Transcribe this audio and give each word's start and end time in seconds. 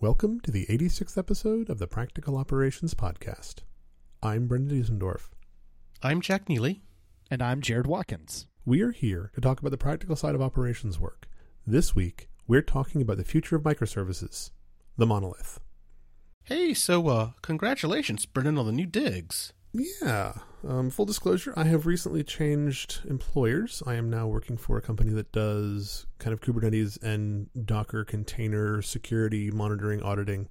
Welcome 0.00 0.38
to 0.42 0.52
the 0.52 0.64
86th 0.66 1.18
episode 1.18 1.68
of 1.68 1.80
the 1.80 1.88
Practical 1.88 2.36
Operations 2.36 2.94
Podcast. 2.94 3.62
I'm 4.22 4.46
Brendan 4.46 4.80
Diesendorf. 4.80 5.30
I'm 6.04 6.20
Jack 6.20 6.48
Neely. 6.48 6.82
And 7.32 7.42
I'm 7.42 7.60
Jared 7.60 7.88
Watkins. 7.88 8.46
We 8.64 8.80
are 8.82 8.92
here 8.92 9.32
to 9.34 9.40
talk 9.40 9.58
about 9.58 9.72
the 9.72 9.76
practical 9.76 10.14
side 10.14 10.36
of 10.36 10.40
operations 10.40 11.00
work. 11.00 11.28
This 11.66 11.96
week, 11.96 12.28
we're 12.46 12.62
talking 12.62 13.02
about 13.02 13.16
the 13.16 13.24
future 13.24 13.56
of 13.56 13.64
microservices, 13.64 14.50
the 14.96 15.04
monolith. 15.04 15.58
Hey, 16.44 16.74
so 16.74 17.08
uh, 17.08 17.30
congratulations, 17.42 18.24
Brendan, 18.24 18.56
on 18.56 18.66
the 18.66 18.72
new 18.72 18.86
digs. 18.86 19.52
Yeah. 19.72 20.34
Um, 20.66 20.90
full 20.90 21.04
disclosure, 21.04 21.54
I 21.56 21.64
have 21.64 21.86
recently 21.86 22.24
changed 22.24 23.00
employers. 23.08 23.82
I 23.86 23.94
am 23.94 24.10
now 24.10 24.26
working 24.26 24.56
for 24.56 24.76
a 24.76 24.82
company 24.82 25.12
that 25.12 25.30
does 25.30 26.06
kind 26.18 26.32
of 26.32 26.40
Kubernetes 26.40 27.00
and 27.02 27.48
Docker 27.64 28.04
container 28.04 28.82
security 28.82 29.50
monitoring 29.50 30.02
auditing. 30.02 30.48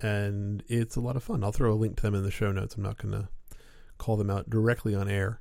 And 0.00 0.62
it's 0.68 0.96
a 0.96 1.00
lot 1.00 1.16
of 1.16 1.22
fun. 1.22 1.42
I'll 1.42 1.52
throw 1.52 1.72
a 1.72 1.74
link 1.74 1.96
to 1.96 2.02
them 2.02 2.14
in 2.14 2.22
the 2.22 2.30
show 2.30 2.52
notes. 2.52 2.76
I'm 2.76 2.82
not 2.82 2.98
going 2.98 3.12
to 3.12 3.28
call 3.98 4.16
them 4.16 4.30
out 4.30 4.48
directly 4.48 4.94
on 4.94 5.08
air, 5.08 5.40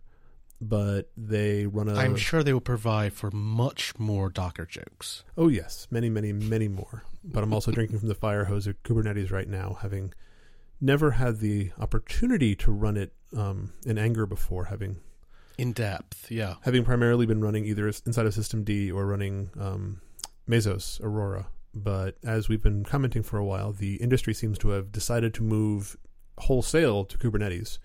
but 0.59 1.09
they 1.15 1.65
run 1.65 1.90
a. 1.90 1.95
I'm 1.95 2.15
sure 2.15 2.43
they 2.43 2.54
will 2.54 2.62
provide 2.62 3.13
for 3.13 3.31
much 3.31 3.98
more 3.98 4.29
Docker 4.29 4.65
jokes. 4.65 5.23
Oh, 5.38 5.48
yes. 5.48 5.88
Many, 5.90 6.09
many, 6.09 6.31
many 6.31 6.68
more. 6.68 7.04
But 7.23 7.43
I'm 7.43 7.54
also 7.54 7.71
drinking 7.71 7.99
from 7.99 8.07
the 8.07 8.15
fire 8.15 8.45
hose 8.45 8.65
of 8.68 8.81
Kubernetes 8.84 9.31
right 9.31 9.48
now, 9.48 9.77
having 9.81 10.13
never 10.81 11.12
had 11.12 11.40
the 11.40 11.71
opportunity 11.80 12.55
to 12.55 12.71
run 12.71 12.98
it 12.98 13.13
um, 13.35 13.73
in 13.85 13.98
anger 13.98 14.26
before, 14.26 14.66
having 14.66 14.99
in 15.57 15.73
depth, 15.73 16.31
yeah, 16.31 16.55
having 16.62 16.84
primarily 16.84 17.26
been 17.26 17.41
running 17.41 17.66
either 17.66 17.88
inside 17.88 18.26
of 18.26 18.34
Systemd 18.34 18.94
or 18.94 19.05
running 19.05 19.52
um, 19.59 20.02
Mesos 20.48 20.99
Aurora. 21.02 21.48
But 21.73 22.17
as 22.23 22.49
we've 22.49 22.62
been 22.62 22.84
commenting 22.84 23.23
for 23.23 23.38
a 23.38 23.45
while, 23.45 23.71
the 23.71 23.95
industry 23.95 24.34
seems 24.34 24.57
to 24.59 24.70
have 24.70 24.91
decided 24.91 25.34
to 25.35 25.44
move 25.44 25.95
wholesale 26.38 27.05
to 27.05 27.18
Kubernetes, 27.18 27.77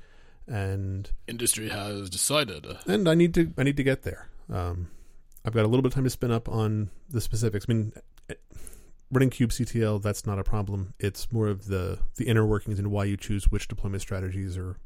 and 0.48 1.11
industry 1.28 1.69
has 1.69 2.11
decided. 2.11 2.67
And 2.86 3.08
I 3.08 3.14
need 3.14 3.34
to 3.34 3.52
I 3.58 3.62
need 3.62 3.77
to 3.77 3.84
get 3.84 4.02
there. 4.02 4.28
Um, 4.50 4.91
I've 5.44 5.52
got 5.52 5.64
a 5.64 5.69
little 5.69 5.83
bit 5.83 5.89
of 5.89 5.94
time 5.94 6.05
to 6.05 6.11
spin 6.11 6.33
up 6.33 6.48
on 6.48 6.91
the 7.08 7.20
specifics. 7.20 7.67
I 7.69 7.72
mean, 7.72 7.92
running 9.10 9.30
kubectl 9.30 10.02
that's 10.02 10.26
not 10.26 10.38
a 10.38 10.44
problem. 10.44 10.94
It's 10.98 11.30
more 11.32 11.48
of 11.48 11.66
the 11.66 11.98
the 12.16 12.26
inner 12.26 12.46
workings 12.46 12.78
and 12.78 12.90
why 12.90 13.04
you 13.04 13.16
choose 13.16 13.50
which 13.50 13.68
deployment 13.68 14.02
strategies 14.02 14.56
or 14.56 14.78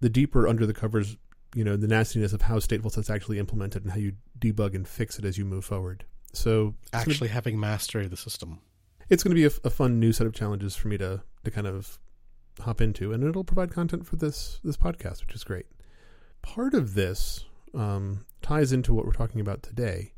the 0.00 0.08
deeper 0.08 0.46
under 0.48 0.66
the 0.66 0.74
covers 0.74 1.16
you 1.54 1.64
know 1.64 1.76
the 1.76 1.86
nastiness 1.86 2.32
of 2.32 2.42
how 2.42 2.56
stateful 2.56 2.90
set's 2.90 3.10
actually 3.10 3.38
implemented 3.38 3.84
and 3.84 3.92
how 3.92 3.98
you 3.98 4.12
debug 4.38 4.74
and 4.74 4.88
fix 4.88 5.18
it 5.18 5.24
as 5.24 5.38
you 5.38 5.44
move 5.44 5.64
forward. 5.64 6.04
So 6.32 6.74
actually 6.92 7.28
having 7.28 7.58
mastery 7.58 8.04
of 8.04 8.10
the 8.10 8.16
system. 8.16 8.60
It's 9.08 9.22
going 9.22 9.36
to 9.36 9.40
be 9.40 9.44
a, 9.44 9.66
a 9.66 9.70
fun 9.70 10.00
new 10.00 10.12
set 10.12 10.26
of 10.26 10.34
challenges 10.34 10.74
for 10.74 10.88
me 10.88 10.98
to 10.98 11.22
to 11.44 11.50
kind 11.50 11.66
of 11.66 11.98
hop 12.60 12.80
into 12.80 13.12
and 13.12 13.24
it'll 13.24 13.44
provide 13.44 13.72
content 13.72 14.06
for 14.06 14.16
this 14.16 14.60
this 14.64 14.76
podcast 14.76 15.20
which 15.20 15.34
is 15.34 15.44
great. 15.44 15.66
Part 16.42 16.74
of 16.74 16.94
this 16.94 17.44
um, 17.74 18.26
ties 18.42 18.72
into 18.72 18.92
what 18.92 19.06
we're 19.06 19.12
talking 19.12 19.40
about 19.40 19.62
today 19.62 20.12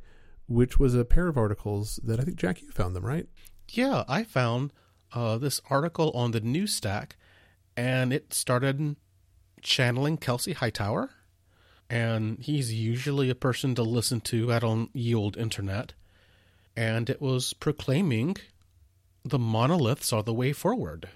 which 0.47 0.79
was 0.79 0.95
a 0.95 1.05
pair 1.05 1.29
of 1.29 1.37
articles 1.37 2.01
that 2.05 2.21
I 2.21 2.25
think 2.25 2.37
Jack 2.37 2.63
you 2.63 2.71
found 2.71 2.95
them 2.95 3.05
right. 3.05 3.29
Yeah, 3.69 4.05
I 4.09 4.23
found 4.25 4.73
uh, 5.13 5.39
this 5.39 5.61
article 5.71 6.11
on 6.13 6.31
the 6.31 6.41
New 6.41 6.67
Stack, 6.67 7.17
and 7.77 8.13
it 8.13 8.33
started 8.33 8.97
channeling 9.63 10.17
Kelsey 10.17 10.53
Hightower, 10.53 11.11
and 11.91 12.39
he's 12.41 12.73
usually 12.73 13.31
a 13.31 13.35
person 13.35 13.75
to 13.75 13.83
listen 13.83 14.21
to 14.23 14.53
at 14.53 14.65
on 14.65 14.89
ye 14.93 15.15
old 15.15 15.37
internet, 15.37 15.95
and 16.77 17.11
it 17.11 17.21
was 17.21 17.53
proclaiming 17.53 18.37
the 19.25 19.39
monoliths 19.39 20.13
are 20.13 20.23
the 20.23 20.35
way 20.35 20.53
forward. 20.53 21.09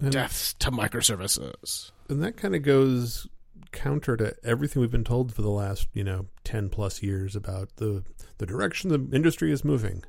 And, 0.00 0.10
Death 0.12 0.54
to 0.58 0.70
microservices. 0.70 1.92
And 2.08 2.22
that 2.22 2.36
kind 2.36 2.54
of 2.54 2.62
goes 2.62 3.28
counter 3.74 4.16
to 4.16 4.34
everything 4.42 4.80
we've 4.80 4.90
been 4.90 5.04
told 5.04 5.34
for 5.34 5.42
the 5.42 5.50
last, 5.50 5.88
you 5.92 6.04
know, 6.04 6.28
10 6.44 6.70
plus 6.70 7.02
years 7.02 7.36
about 7.36 7.76
the 7.76 8.04
the 8.38 8.46
direction 8.46 8.88
the 8.88 9.14
industry 9.14 9.52
is 9.52 9.64
moving. 9.64 10.04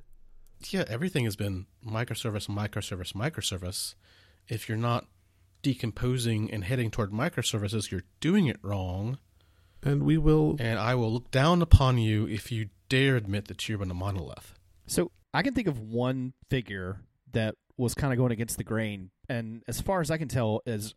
Yeah, 0.69 0.85
everything 0.87 1.25
has 1.25 1.35
been 1.35 1.65
microservice, 1.85 2.47
microservice, 2.47 3.13
microservice. 3.13 3.95
If 4.47 4.69
you're 4.69 4.77
not 4.77 5.07
decomposing 5.61 6.51
and 6.51 6.63
heading 6.63 6.91
toward 6.91 7.11
microservices, 7.11 7.91
you're 7.91 8.03
doing 8.19 8.47
it 8.47 8.57
wrong. 8.61 9.17
And 9.83 10.03
we 10.03 10.17
will 10.17 10.55
And 10.59 10.79
I 10.79 10.95
will 10.95 11.11
look 11.11 11.29
down 11.31 11.61
upon 11.61 11.97
you 11.97 12.27
if 12.27 12.51
you 12.51 12.69
dare 12.87 13.15
admit 13.15 13.47
that 13.47 13.67
you're 13.67 13.81
in 13.83 13.91
a 13.91 13.95
monolith. 13.95 14.53
So 14.87 15.11
I 15.33 15.41
can 15.41 15.53
think 15.53 15.67
of 15.67 15.79
one 15.79 16.33
figure 16.49 17.01
that 17.33 17.55
was 17.77 17.93
kind 17.93 18.13
of 18.13 18.17
going 18.17 18.31
against 18.31 18.57
the 18.57 18.63
grain, 18.63 19.11
and 19.27 19.61
as 19.67 19.81
far 19.81 19.99
as 20.01 20.09
I 20.09 20.17
can 20.17 20.27
tell, 20.27 20.61
as 20.65 20.93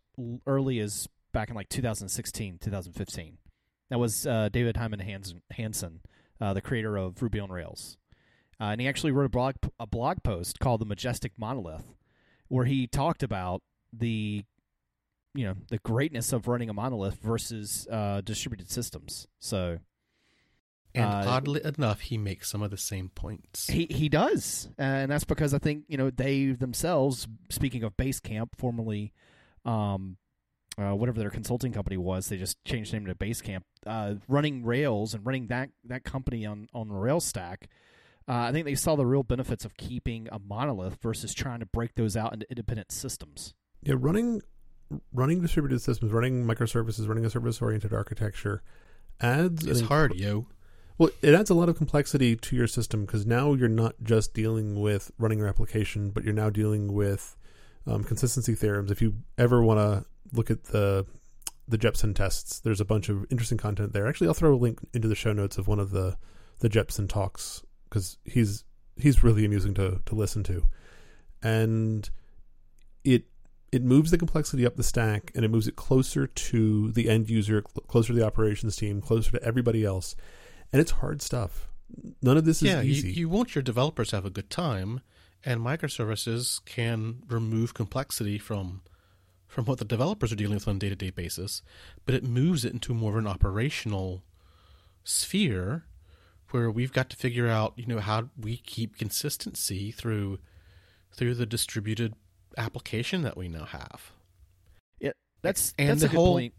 early 0.47 0.79
as 0.79 1.07
back 1.31 1.49
in 1.49 1.55
like 1.55 1.69
2016, 1.69 2.59
2015. 2.59 3.37
That 3.89 3.99
was 3.99 4.27
uh, 4.27 4.49
David 4.49 4.75
Heinemeier 4.75 5.33
Hansson, 5.51 6.01
uh, 6.39 6.53
the 6.53 6.61
creator 6.61 6.95
of 6.95 7.21
Ruby 7.21 7.39
on 7.39 7.51
Rails. 7.51 7.97
Uh, 8.59 8.65
and 8.65 8.81
he 8.81 8.87
actually 8.87 9.11
wrote 9.11 9.25
a 9.25 9.29
blog, 9.29 9.55
a 9.79 9.87
blog 9.87 10.23
post 10.23 10.59
called 10.59 10.81
The 10.81 10.85
Majestic 10.85 11.33
Monolith, 11.37 11.95
where 12.49 12.65
he 12.65 12.87
talked 12.87 13.23
about 13.23 13.61
the 13.91 14.43
you 15.33 15.45
know 15.45 15.55
the 15.69 15.77
greatness 15.79 16.33
of 16.33 16.47
running 16.47 16.69
a 16.69 16.73
monolith 16.73 17.15
versus 17.21 17.87
uh, 17.89 18.21
distributed 18.21 18.69
systems. 18.69 19.27
So, 19.39 19.79
and 20.93 21.05
uh, 21.05 21.23
oddly 21.25 21.61
enough, 21.63 22.01
he 22.01 22.17
makes 22.17 22.49
some 22.49 22.61
of 22.61 22.71
the 22.71 22.77
same 22.77 23.09
points. 23.09 23.67
He 23.67 23.87
he 23.89 24.09
does, 24.09 24.69
and 24.77 25.11
that's 25.11 25.23
because 25.23 25.53
I 25.53 25.59
think 25.59 25.85
you 25.87 25.97
know 25.97 26.09
they 26.09 26.47
themselves. 26.47 27.27
Speaking 27.49 27.83
of 27.83 27.95
Basecamp, 27.95 28.49
formerly 28.57 29.13
um, 29.65 30.17
uh, 30.79 30.95
whatever 30.95 31.19
their 31.19 31.29
consulting 31.29 31.73
company 31.73 31.97
was. 31.97 32.27
They 32.27 32.37
just 32.37 32.63
changed 32.63 32.91
the 32.91 32.99
name 32.99 33.07
to 33.07 33.15
Basecamp. 33.15 33.63
Uh, 33.85 34.15
running 34.27 34.63
Rails 34.63 35.13
and 35.13 35.25
running 35.25 35.47
that 35.47 35.69
that 35.85 36.03
company 36.03 36.45
on 36.45 36.67
on 36.73 36.87
the 36.87 36.95
Rails 36.95 37.25
stack. 37.25 37.69
Uh, 38.27 38.33
I 38.33 38.51
think 38.51 38.65
they 38.65 38.75
saw 38.75 38.95
the 38.95 39.05
real 39.05 39.23
benefits 39.23 39.65
of 39.65 39.75
keeping 39.75 40.29
a 40.31 40.37
monolith 40.37 40.99
versus 41.01 41.33
trying 41.33 41.61
to 41.61 41.65
break 41.65 41.95
those 41.95 42.15
out 42.15 42.31
into 42.31 42.45
independent 42.49 42.91
systems. 42.91 43.55
Yeah, 43.81 43.95
running 43.97 44.41
running 45.13 45.41
distributed 45.41 45.81
systems, 45.81 46.11
running 46.11 46.45
microservices, 46.45 47.07
running 47.07 47.25
a 47.25 47.29
service 47.29 47.61
oriented 47.61 47.93
architecture 47.93 48.61
adds. 49.19 49.65
It's 49.65 49.81
hard, 49.81 50.15
yo. 50.15 50.47
Well, 50.97 51.09
it 51.21 51.33
adds 51.33 51.49
a 51.49 51.53
lot 51.53 51.69
of 51.69 51.77
complexity 51.77 52.35
to 52.35 52.55
your 52.55 52.67
system 52.67 53.05
because 53.05 53.25
now 53.25 53.53
you're 53.53 53.69
not 53.69 53.95
just 54.03 54.33
dealing 54.33 54.81
with 54.81 55.11
running 55.17 55.39
your 55.39 55.47
application, 55.47 56.09
but 56.09 56.23
you're 56.23 56.33
now 56.33 56.49
dealing 56.49 56.93
with 56.93 57.37
um, 57.87 58.03
consistency 58.03 58.53
theorems. 58.53 58.91
If 58.91 59.01
you 59.01 59.15
ever 59.37 59.63
want 59.63 59.79
to 59.79 60.05
look 60.33 60.51
at 60.51 60.65
the 60.65 61.05
the 61.67 61.77
Jepsen 61.77 62.15
tests. 62.15 62.59
There's 62.59 62.81
a 62.81 62.85
bunch 62.85 63.09
of 63.09 63.25
interesting 63.29 63.57
content 63.57 63.93
there. 63.93 64.07
Actually, 64.07 64.27
I'll 64.27 64.33
throw 64.33 64.53
a 64.53 64.57
link 64.57 64.79
into 64.93 65.07
the 65.07 65.15
show 65.15 65.33
notes 65.33 65.57
of 65.57 65.67
one 65.67 65.79
of 65.79 65.91
the 65.91 66.17
the 66.59 66.69
Jepsen 66.69 67.07
talks 67.07 67.63
because 67.85 68.17
he's 68.25 68.63
he's 68.97 69.23
really 69.23 69.45
amusing 69.45 69.73
to 69.75 70.01
to 70.05 70.15
listen 70.15 70.43
to, 70.43 70.63
and 71.41 72.09
it 73.03 73.25
it 73.71 73.83
moves 73.83 74.11
the 74.11 74.17
complexity 74.17 74.65
up 74.65 74.75
the 74.75 74.83
stack 74.83 75.31
and 75.35 75.45
it 75.45 75.49
moves 75.49 75.67
it 75.67 75.75
closer 75.75 76.25
to 76.25 76.91
the 76.91 77.07
end 77.07 77.29
user, 77.29 77.61
closer 77.87 78.13
to 78.13 78.19
the 78.19 78.25
operations 78.25 78.75
team, 78.75 78.99
closer 78.99 79.31
to 79.31 79.43
everybody 79.43 79.85
else, 79.85 80.15
and 80.73 80.81
it's 80.81 80.91
hard 80.91 81.21
stuff. 81.21 81.69
None 82.21 82.37
of 82.37 82.45
this 82.45 82.61
yeah, 82.61 82.79
is 82.79 82.85
easy. 82.85 83.07
You, 83.09 83.13
you 83.13 83.29
want 83.29 83.55
your 83.55 83.61
developers 83.61 84.09
to 84.09 84.17
have 84.17 84.25
a 84.25 84.29
good 84.29 84.49
time, 84.49 85.01
and 85.43 85.61
microservices 85.61 86.63
can 86.65 87.23
remove 87.27 87.73
complexity 87.73 88.37
from 88.37 88.81
from 89.49 89.65
what 89.65 89.79
the 89.79 89.85
developers 89.85 90.31
are 90.31 90.35
dealing 90.37 90.53
with 90.53 90.67
on 90.67 90.75
a 90.75 90.79
day 90.79 90.89
to 90.89 90.95
day 90.95 91.09
basis, 91.09 91.63
but 92.05 92.13
it 92.15 92.23
moves 92.23 92.63
it 92.63 92.71
into 92.71 92.93
more 92.93 93.13
of 93.13 93.17
an 93.17 93.27
operational 93.27 94.23
sphere 95.03 95.85
where 96.51 96.69
we've 96.69 96.93
got 96.93 97.09
to 97.09 97.17
figure 97.17 97.47
out, 97.47 97.73
you 97.75 97.87
know, 97.87 97.99
how 97.99 98.29
we 98.39 98.57
keep 98.57 98.97
consistency 98.97 99.91
through 99.91 100.37
through 101.11 101.33
the 101.33 101.47
distributed 101.47 102.13
application 102.57 103.23
that 103.23 103.35
we 103.35 103.49
now 103.49 103.65
have. 103.65 104.11
Yeah, 104.99 105.11
that's 105.41 105.73
and 105.79 105.89
that's 105.89 106.03
a 106.03 106.07
good 106.07 106.15
whole, 106.15 106.33
point 106.35 106.53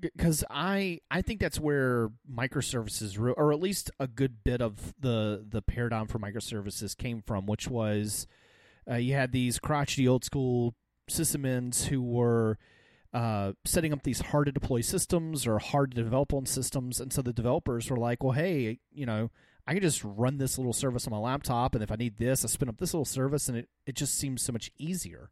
because 0.00 0.42
I 0.48 1.00
I 1.10 1.20
think 1.20 1.40
that's 1.40 1.60
where 1.60 2.10
microservices, 2.30 3.20
or 3.20 3.52
at 3.52 3.60
least 3.60 3.90
a 4.00 4.06
good 4.06 4.42
bit 4.42 4.62
of 4.62 4.94
the 4.98 5.44
the 5.46 5.60
paradigm 5.60 6.06
for 6.06 6.18
microservices 6.18 6.96
came 6.96 7.20
from, 7.20 7.44
which 7.44 7.68
was 7.68 8.26
uh, 8.90 8.94
you 8.94 9.12
had 9.12 9.32
these 9.32 9.58
crotchety 9.58 10.08
old 10.08 10.24
school 10.24 10.74
sysadmins 11.08 11.84
who 11.86 12.02
were 12.02 12.58
uh, 13.12 13.52
setting 13.64 13.92
up 13.92 14.02
these 14.02 14.20
hard 14.20 14.46
to 14.46 14.52
deploy 14.52 14.80
systems 14.80 15.46
or 15.46 15.58
hard 15.58 15.94
to 15.94 16.02
develop 16.02 16.34
on 16.34 16.46
systems, 16.46 17.00
and 17.00 17.12
so 17.12 17.22
the 17.22 17.32
developers 17.32 17.90
were 17.90 17.96
like, 17.96 18.22
"Well, 18.22 18.32
hey, 18.32 18.78
you 18.92 19.06
know, 19.06 19.30
I 19.66 19.72
can 19.72 19.82
just 19.82 20.04
run 20.04 20.38
this 20.38 20.58
little 20.58 20.72
service 20.72 21.06
on 21.06 21.12
my 21.12 21.18
laptop, 21.18 21.74
and 21.74 21.82
if 21.82 21.90
I 21.90 21.96
need 21.96 22.18
this, 22.18 22.44
I 22.44 22.48
spin 22.48 22.68
up 22.68 22.78
this 22.78 22.92
little 22.92 23.04
service, 23.04 23.48
and 23.48 23.56
it 23.56 23.68
it 23.86 23.94
just 23.94 24.14
seems 24.14 24.42
so 24.42 24.52
much 24.52 24.70
easier." 24.78 25.30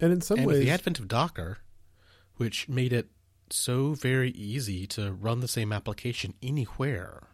And 0.00 0.12
in 0.12 0.20
some 0.20 0.38
and 0.38 0.46
ways, 0.46 0.58
with 0.58 0.66
the 0.66 0.72
advent 0.72 0.98
of 0.98 1.08
Docker, 1.08 1.58
which 2.36 2.68
made 2.68 2.92
it 2.92 3.10
so 3.50 3.92
very 3.94 4.30
easy 4.30 4.86
to 4.88 5.12
run 5.12 5.40
the 5.40 5.48
same 5.48 5.72
application 5.72 6.34
anywhere. 6.42 7.29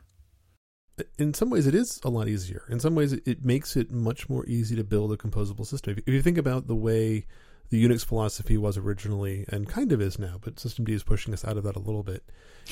In 1.18 1.34
some 1.34 1.50
ways 1.50 1.66
it 1.66 1.74
is 1.74 2.00
a 2.04 2.10
lot 2.10 2.28
easier. 2.28 2.64
In 2.68 2.80
some 2.80 2.94
ways 2.94 3.12
it 3.12 3.44
makes 3.44 3.76
it 3.76 3.90
much 3.90 4.28
more 4.28 4.44
easy 4.46 4.76
to 4.76 4.84
build 4.84 5.12
a 5.12 5.16
composable 5.16 5.66
system. 5.66 5.96
If 5.98 6.08
you 6.08 6.22
think 6.22 6.38
about 6.38 6.66
the 6.66 6.74
way 6.74 7.26
the 7.68 7.84
Unix 7.84 8.04
philosophy 8.04 8.56
was 8.56 8.78
originally 8.78 9.44
and 9.48 9.68
kind 9.68 9.92
of 9.92 10.00
is 10.00 10.18
now, 10.18 10.38
but 10.40 10.56
Systemd 10.56 10.88
is 10.88 11.02
pushing 11.02 11.34
us 11.34 11.44
out 11.44 11.56
of 11.56 11.64
that 11.64 11.76
a 11.76 11.80
little 11.80 12.02
bit 12.02 12.24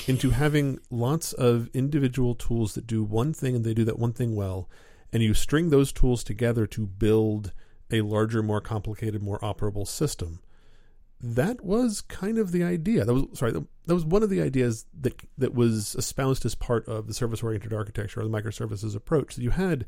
into 0.07 0.29
having 0.29 0.79
lots 0.89 1.33
of 1.33 1.69
individual 1.73 2.33
tools 2.33 2.73
that 2.75 2.87
do 2.87 3.03
one 3.03 3.33
thing 3.33 3.55
and 3.55 3.65
they 3.65 3.73
do 3.73 3.83
that 3.83 3.99
one 3.99 4.13
thing 4.13 4.35
well, 4.35 4.69
and 5.11 5.21
you 5.21 5.33
string 5.33 5.69
those 5.69 5.91
tools 5.91 6.23
together 6.23 6.65
to 6.67 6.85
build 6.85 7.51
a 7.91 8.01
larger, 8.01 8.41
more 8.41 8.61
complicated, 8.61 9.21
more 9.21 9.39
operable 9.39 9.87
system 9.87 10.39
that 11.21 11.63
was 11.63 12.01
kind 12.01 12.37
of 12.37 12.51
the 12.51 12.63
idea. 12.63 13.05
That 13.05 13.13
was 13.13 13.25
sorry. 13.33 13.51
That 13.51 13.93
was 13.93 14.05
one 14.05 14.23
of 14.23 14.29
the 14.29 14.41
ideas 14.41 14.85
that 14.99 15.21
that 15.37 15.53
was 15.53 15.95
espoused 15.95 16.45
as 16.45 16.55
part 16.55 16.87
of 16.87 17.07
the 17.07 17.13
service-oriented 17.13 17.73
architecture 17.73 18.19
or 18.19 18.23
the 18.23 18.29
microservices 18.29 18.95
approach. 18.95 19.35
That 19.35 19.43
you 19.43 19.51
had 19.51 19.85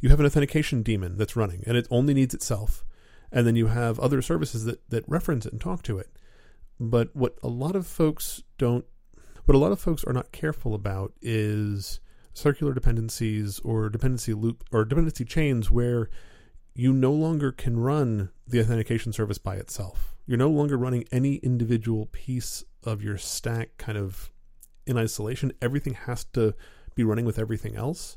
you 0.00 0.08
have 0.08 0.20
an 0.20 0.26
authentication 0.26 0.82
daemon 0.82 1.16
that's 1.16 1.36
running, 1.36 1.62
and 1.66 1.76
it 1.76 1.86
only 1.90 2.14
needs 2.14 2.34
itself, 2.34 2.84
and 3.30 3.46
then 3.46 3.56
you 3.56 3.68
have 3.68 3.98
other 4.00 4.22
services 4.22 4.64
that 4.64 4.88
that 4.90 5.08
reference 5.08 5.46
it 5.46 5.52
and 5.52 5.60
talk 5.60 5.82
to 5.84 5.98
it. 5.98 6.10
But 6.80 7.14
what 7.14 7.38
a 7.42 7.48
lot 7.48 7.76
of 7.76 7.86
folks 7.86 8.42
don't, 8.58 8.84
what 9.44 9.54
a 9.54 9.58
lot 9.58 9.72
of 9.72 9.80
folks 9.80 10.02
are 10.04 10.12
not 10.12 10.32
careful 10.32 10.74
about 10.74 11.12
is 11.22 12.00
circular 12.32 12.74
dependencies 12.74 13.60
or 13.60 13.88
dependency 13.88 14.34
loop 14.34 14.64
or 14.72 14.84
dependency 14.84 15.24
chains 15.24 15.70
where 15.70 16.10
you 16.74 16.92
no 16.92 17.12
longer 17.12 17.52
can 17.52 17.78
run 17.78 18.30
the 18.46 18.60
authentication 18.60 19.12
service 19.12 19.38
by 19.38 19.56
itself 19.56 20.14
you're 20.26 20.38
no 20.38 20.50
longer 20.50 20.76
running 20.76 21.04
any 21.12 21.36
individual 21.36 22.06
piece 22.06 22.64
of 22.82 23.02
your 23.02 23.18
stack 23.18 23.76
kind 23.76 23.98
of 23.98 24.32
in 24.86 24.96
isolation. 24.96 25.52
Everything 25.60 25.94
has 25.94 26.24
to 26.24 26.54
be 26.94 27.04
running 27.04 27.24
with 27.24 27.38
everything 27.38 27.76
else. 27.76 28.16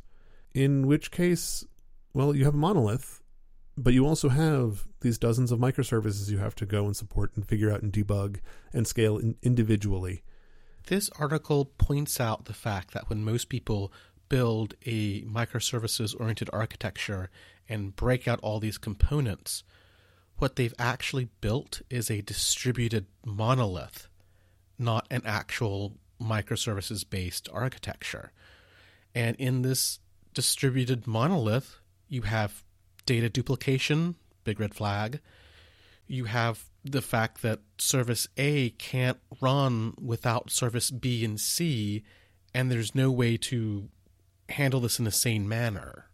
In 0.53 0.87
which 0.87 1.11
case, 1.11 1.65
well, 2.13 2.35
you 2.35 2.45
have 2.45 2.53
a 2.53 2.57
monolith, 2.57 3.21
but 3.77 3.93
you 3.93 4.07
also 4.07 4.29
have 4.29 4.87
these 5.01 5.17
dozens 5.17 5.51
of 5.51 5.59
microservices 5.59 6.29
you 6.29 6.37
have 6.37 6.55
to 6.55 6.65
go 6.65 6.85
and 6.85 6.95
support 6.95 7.31
and 7.35 7.45
figure 7.45 7.71
out 7.71 7.81
and 7.81 7.91
debug 7.91 8.39
and 8.73 8.87
scale 8.87 9.17
in 9.17 9.35
individually. 9.43 10.23
This 10.87 11.09
article 11.19 11.65
points 11.65 12.19
out 12.19 12.45
the 12.45 12.53
fact 12.53 12.93
that 12.93 13.09
when 13.09 13.23
most 13.23 13.49
people 13.49 13.91
build 14.29 14.75
a 14.85 15.21
microservices 15.23 16.15
oriented 16.19 16.49
architecture 16.53 17.29
and 17.69 17.95
break 17.95 18.27
out 18.27 18.39
all 18.41 18.59
these 18.59 18.77
components, 18.77 19.63
what 20.37 20.55
they've 20.55 20.73
actually 20.77 21.29
built 21.41 21.81
is 21.89 22.09
a 22.09 22.21
distributed 22.21 23.07
monolith, 23.25 24.07
not 24.77 25.07
an 25.09 25.21
actual 25.25 25.97
microservices 26.21 27.07
based 27.07 27.49
architecture. 27.51 28.31
And 29.13 29.35
in 29.37 29.63
this 29.63 29.99
distributed 30.33 31.07
monolith, 31.07 31.79
you 32.07 32.23
have 32.23 32.63
data 33.05 33.29
duplication, 33.29 34.15
big 34.43 34.59
red 34.59 34.75
flag. 34.75 35.19
You 36.07 36.25
have 36.25 36.65
the 36.85 37.01
fact 37.01 37.41
that 37.41 37.59
service 37.77 38.27
A 38.37 38.69
can't 38.71 39.17
run 39.41 39.93
without 39.99 40.51
service 40.51 40.91
B 40.91 41.25
and 41.25 41.39
C, 41.39 42.03
and 42.53 42.71
there's 42.71 42.95
no 42.95 43.11
way 43.11 43.37
to 43.37 43.89
handle 44.49 44.79
this 44.79 44.99
in 44.99 45.07
a 45.07 45.11
sane 45.11 45.47
manner. 45.47 46.09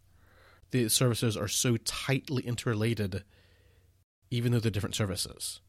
The 0.70 0.88
services 0.88 1.36
are 1.36 1.48
so 1.48 1.76
tightly 1.76 2.44
interrelated 2.44 3.24
even 4.30 4.52
though 4.52 4.58
they're 4.58 4.70
different 4.70 4.96
services. 4.96 5.60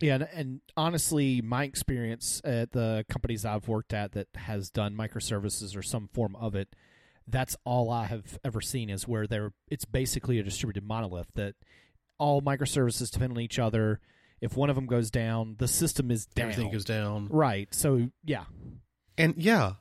Yeah, 0.00 0.14
and, 0.14 0.28
and, 0.32 0.60
honestly, 0.76 1.42
my 1.42 1.64
experience 1.64 2.40
at 2.44 2.72
the 2.72 3.04
companies 3.08 3.44
I've 3.44 3.68
worked 3.68 3.92
at 3.92 4.12
that 4.12 4.28
has 4.34 4.70
done 4.70 4.94
microservices 4.94 5.76
or 5.76 5.82
some 5.82 6.08
form 6.12 6.36
of 6.36 6.54
it, 6.54 6.74
that's 7.26 7.56
all 7.64 7.90
I 7.90 8.06
have 8.06 8.38
ever 8.44 8.60
seen 8.60 8.90
is 8.90 9.06
where 9.06 9.26
they're 9.26 9.52
it's 9.68 9.84
basically 9.84 10.38
a 10.38 10.42
distributed 10.42 10.84
monolith 10.84 11.28
that 11.34 11.54
all 12.18 12.42
microservices 12.42 13.10
depend 13.10 13.32
on 13.32 13.40
each 13.40 13.58
other. 13.58 14.00
If 14.40 14.56
one 14.56 14.70
of 14.70 14.76
them 14.76 14.86
goes 14.86 15.10
down, 15.10 15.56
the 15.58 15.68
system 15.68 16.10
is 16.10 16.26
down. 16.26 16.50
Everything 16.50 16.72
goes 16.72 16.84
down. 16.84 17.28
Right. 17.28 17.68
So 17.72 18.08
yeah, 18.24 18.44
and 19.18 19.34
yeah, 19.36 19.74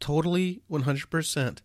totally 0.00 0.62
one 0.66 0.82
hundred 0.82 1.10
percent. 1.10 1.62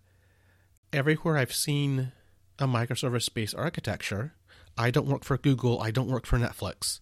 Everywhere 0.92 1.38
I've 1.38 1.54
seen 1.54 2.12
a 2.58 2.68
microservice 2.68 3.34
based 3.34 3.56
architecture, 3.56 4.34
I 4.78 4.92
don't 4.92 5.08
work 5.08 5.24
for 5.24 5.38
Google, 5.38 5.82
I 5.82 5.92
don't 5.92 6.10
work 6.10 6.26
for 6.26 6.38
Netflix. 6.38 7.00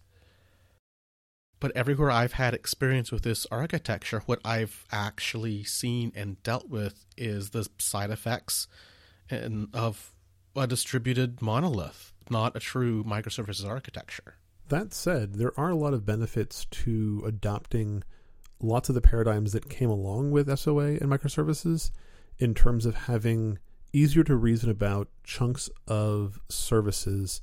But 1.60 1.72
everywhere 1.74 2.10
I've 2.10 2.34
had 2.34 2.54
experience 2.54 3.10
with 3.10 3.22
this 3.22 3.46
architecture, 3.50 4.22
what 4.26 4.40
I've 4.44 4.84
actually 4.92 5.64
seen 5.64 6.12
and 6.14 6.40
dealt 6.44 6.68
with 6.68 7.04
is 7.16 7.50
the 7.50 7.68
side 7.78 8.10
effects 8.10 8.68
and 9.28 9.68
of 9.74 10.12
a 10.54 10.66
distributed 10.66 11.42
monolith, 11.42 12.12
not 12.30 12.54
a 12.54 12.60
true 12.60 13.02
microservices 13.02 13.66
architecture. 13.68 14.36
That 14.68 14.94
said, 14.94 15.34
there 15.34 15.58
are 15.58 15.70
a 15.70 15.76
lot 15.76 15.94
of 15.94 16.06
benefits 16.06 16.66
to 16.66 17.24
adopting 17.26 18.04
lots 18.60 18.88
of 18.88 18.94
the 18.94 19.00
paradigms 19.00 19.52
that 19.52 19.68
came 19.68 19.90
along 19.90 20.30
with 20.30 20.58
SOA 20.58 20.86
and 20.86 21.10
microservices 21.10 21.90
in 22.38 22.54
terms 22.54 22.86
of 22.86 22.94
having 22.94 23.58
easier 23.92 24.22
to 24.24 24.36
reason 24.36 24.70
about 24.70 25.08
chunks 25.24 25.70
of 25.86 26.40
services 26.48 27.40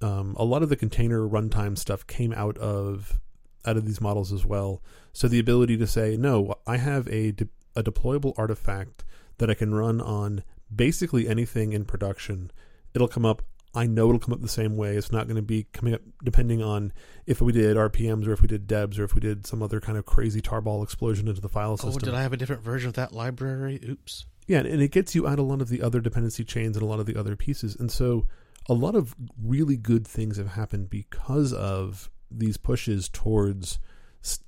um, 0.00 0.36
a 0.38 0.44
lot 0.44 0.62
of 0.62 0.68
the 0.68 0.76
container 0.76 1.26
runtime 1.26 1.76
stuff 1.76 2.06
came 2.06 2.32
out 2.32 2.56
of 2.58 3.18
out 3.64 3.76
of 3.76 3.84
these 3.84 4.00
models 4.00 4.32
as 4.32 4.46
well. 4.46 4.82
So 5.12 5.26
the 5.28 5.40
ability 5.40 5.76
to 5.78 5.86
say, 5.86 6.16
no, 6.16 6.54
I 6.66 6.76
have 6.76 7.08
a 7.08 7.32
de- 7.32 7.48
a 7.74 7.82
deployable 7.82 8.34
artifact 8.36 9.04
that 9.38 9.50
I 9.50 9.54
can 9.54 9.74
run 9.74 10.00
on 10.00 10.44
basically 10.74 11.28
anything 11.28 11.72
in 11.72 11.84
production. 11.84 12.50
It'll 12.94 13.08
come 13.08 13.26
up. 13.26 13.42
I 13.74 13.86
know 13.86 14.08
it'll 14.08 14.18
come 14.18 14.32
up 14.32 14.40
the 14.40 14.48
same 14.48 14.76
way. 14.76 14.96
It's 14.96 15.12
not 15.12 15.26
going 15.26 15.36
to 15.36 15.42
be 15.42 15.66
coming 15.72 15.94
up 15.94 16.00
depending 16.24 16.62
on 16.62 16.92
if 17.26 17.40
we 17.40 17.52
did 17.52 17.76
RPMs 17.76 18.26
or 18.26 18.32
if 18.32 18.40
we 18.40 18.48
did 18.48 18.66
debs 18.66 18.98
or 18.98 19.04
if 19.04 19.14
we 19.14 19.20
did 19.20 19.46
some 19.46 19.62
other 19.62 19.80
kind 19.80 19.98
of 19.98 20.06
crazy 20.06 20.40
tarball 20.40 20.82
explosion 20.82 21.28
into 21.28 21.40
the 21.40 21.48
file 21.48 21.76
system. 21.76 21.94
Oh, 21.94 21.98
did 21.98 22.14
I 22.14 22.22
have 22.22 22.32
a 22.32 22.36
different 22.36 22.62
version 22.62 22.88
of 22.88 22.94
that 22.94 23.12
library? 23.12 23.80
Oops. 23.86 24.26
Yeah, 24.46 24.60
and 24.60 24.80
it 24.80 24.90
gets 24.90 25.14
you 25.14 25.26
out 25.26 25.38
a 25.38 25.42
lot 25.42 25.60
of 25.60 25.68
the 25.68 25.82
other 25.82 26.00
dependency 26.00 26.42
chains 26.42 26.76
and 26.76 26.82
a 26.82 26.88
lot 26.88 27.00
of 27.00 27.06
the 27.06 27.16
other 27.16 27.36
pieces. 27.36 27.76
And 27.76 27.92
so 27.92 28.26
a 28.68 28.74
lot 28.74 28.94
of 28.94 29.14
really 29.42 29.76
good 29.76 30.06
things 30.06 30.38
have 30.38 30.52
happened 30.52 30.88
because 30.88 31.52
of 31.52 32.10
these 32.30 32.56
pushes 32.56 33.08
towards 33.08 33.78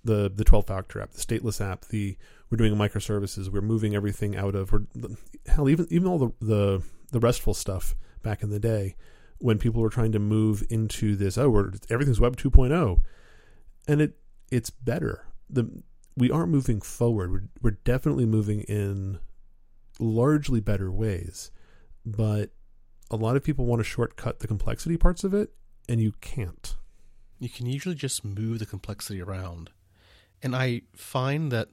the 0.04 0.30
the 0.34 0.44
12 0.44 0.66
factor 0.66 1.00
app, 1.00 1.12
the 1.12 1.20
stateless 1.20 1.60
app, 1.60 1.86
the 1.86 2.16
we're 2.50 2.56
doing 2.56 2.74
microservices, 2.74 3.48
we're 3.48 3.60
moving 3.60 3.94
everything 3.94 4.36
out 4.36 4.54
of 4.54 4.72
we're, 4.72 4.86
hell 5.46 5.68
even 5.68 5.86
even 5.90 6.08
all 6.08 6.18
the, 6.18 6.30
the 6.40 6.82
the 7.12 7.20
restful 7.20 7.54
stuff 7.54 7.94
back 8.22 8.42
in 8.42 8.50
the 8.50 8.60
day 8.60 8.94
when 9.38 9.58
people 9.58 9.80
were 9.80 9.90
trying 9.90 10.12
to 10.12 10.18
move 10.18 10.62
into 10.70 11.16
this 11.16 11.38
oh 11.38 11.48
we're 11.50 11.72
everything's 11.88 12.20
web 12.20 12.36
2.0 12.36 13.00
and 13.88 14.00
it 14.00 14.18
it's 14.50 14.70
better 14.70 15.26
the 15.48 15.82
we 16.16 16.30
aren't 16.30 16.50
moving 16.50 16.80
forward 16.80 17.30
we're, 17.30 17.42
we're 17.62 17.78
definitely 17.84 18.26
moving 18.26 18.60
in 18.62 19.18
largely 19.98 20.60
better 20.60 20.90
ways 20.90 21.50
but 22.04 22.50
a 23.10 23.16
lot 23.16 23.36
of 23.36 23.42
people 23.42 23.66
want 23.66 23.80
to 23.80 23.84
shortcut 23.84 24.38
the 24.38 24.46
complexity 24.46 24.96
parts 24.96 25.24
of 25.24 25.34
it, 25.34 25.52
and 25.88 26.00
you 26.00 26.12
can't. 26.20 26.76
You 27.38 27.48
can 27.48 27.66
usually 27.66 27.94
just 27.94 28.24
move 28.24 28.58
the 28.58 28.66
complexity 28.66 29.20
around. 29.20 29.70
And 30.42 30.54
I 30.54 30.82
find 30.94 31.50
that, 31.50 31.68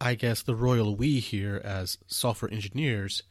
I 0.00 0.14
guess, 0.14 0.42
the 0.42 0.56
royal 0.56 0.96
we 0.96 1.20
here 1.20 1.60
as 1.64 1.98
software 2.06 2.52
engineers, 2.52 3.22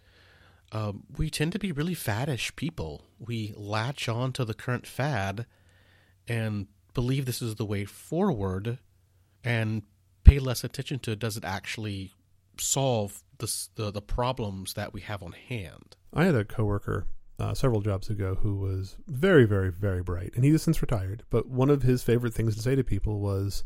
um, 0.71 1.03
we 1.17 1.29
tend 1.29 1.51
to 1.53 1.59
be 1.59 1.71
really 1.71 1.95
faddish 1.95 2.55
people. 2.55 3.03
We 3.19 3.53
latch 3.57 4.07
on 4.07 4.31
to 4.33 4.45
the 4.45 4.53
current 4.53 4.87
fad 4.87 5.45
and 6.27 6.67
believe 6.93 7.25
this 7.25 7.41
is 7.41 7.55
the 7.55 7.65
way 7.65 7.85
forward 7.85 8.79
and 9.43 9.83
pay 10.23 10.39
less 10.39 10.63
attention 10.63 10.99
to 10.99 11.15
does 11.15 11.37
it 11.37 11.43
actually 11.43 12.13
solve 12.57 13.23
the, 13.39 13.67
the, 13.75 13.91
the 13.91 14.01
problems 14.01 14.73
that 14.73 14.93
we 14.93 15.01
have 15.01 15.23
on 15.23 15.33
hand. 15.33 15.95
I 16.13 16.25
had 16.25 16.35
a 16.35 16.45
coworker 16.45 17.05
uh, 17.39 17.53
several 17.53 17.81
jobs 17.81 18.09
ago 18.09 18.35
who 18.35 18.55
was 18.55 18.97
very, 19.07 19.45
very, 19.45 19.71
very 19.71 20.03
bright, 20.03 20.33
and 20.35 20.45
he 20.45 20.51
has 20.51 20.61
since 20.61 20.81
retired. 20.81 21.23
But 21.29 21.47
one 21.47 21.69
of 21.69 21.81
his 21.81 22.03
favorite 22.03 22.33
things 22.33 22.55
to 22.55 22.61
say 22.61 22.75
to 22.75 22.83
people 22.83 23.19
was, 23.19 23.63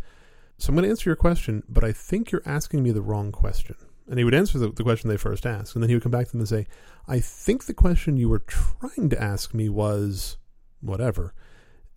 "So 0.58 0.70
I'm 0.70 0.76
going 0.76 0.84
to 0.84 0.90
answer 0.90 1.10
your 1.10 1.18
question, 1.18 1.64
but 1.68 1.84
I 1.84 1.92
think 1.92 2.32
you're 2.32 2.42
asking 2.46 2.84
me 2.84 2.92
the 2.92 3.02
wrong 3.02 3.32
question." 3.32 3.76
And 4.08 4.20
he 4.20 4.24
would 4.24 4.36
answer 4.36 4.60
the, 4.60 4.70
the 4.70 4.84
question 4.84 5.10
they 5.10 5.18
first 5.18 5.46
asked, 5.46 5.76
and 5.76 5.82
then 5.82 5.90
he 5.90 5.96
would 5.96 6.04
come 6.04 6.12
back 6.12 6.28
to 6.28 6.32
them 6.32 6.42
and 6.42 6.50
say, 6.50 6.68
"I 7.08 7.20
think 7.20 7.66
the 7.66 7.74
question 7.74 8.18
you 8.18 8.30
were 8.30 8.40
trying 8.40 9.10
to 9.10 9.22
ask 9.22 9.54
me 9.54 9.68
was 9.68 10.38
whatever," 10.80 11.34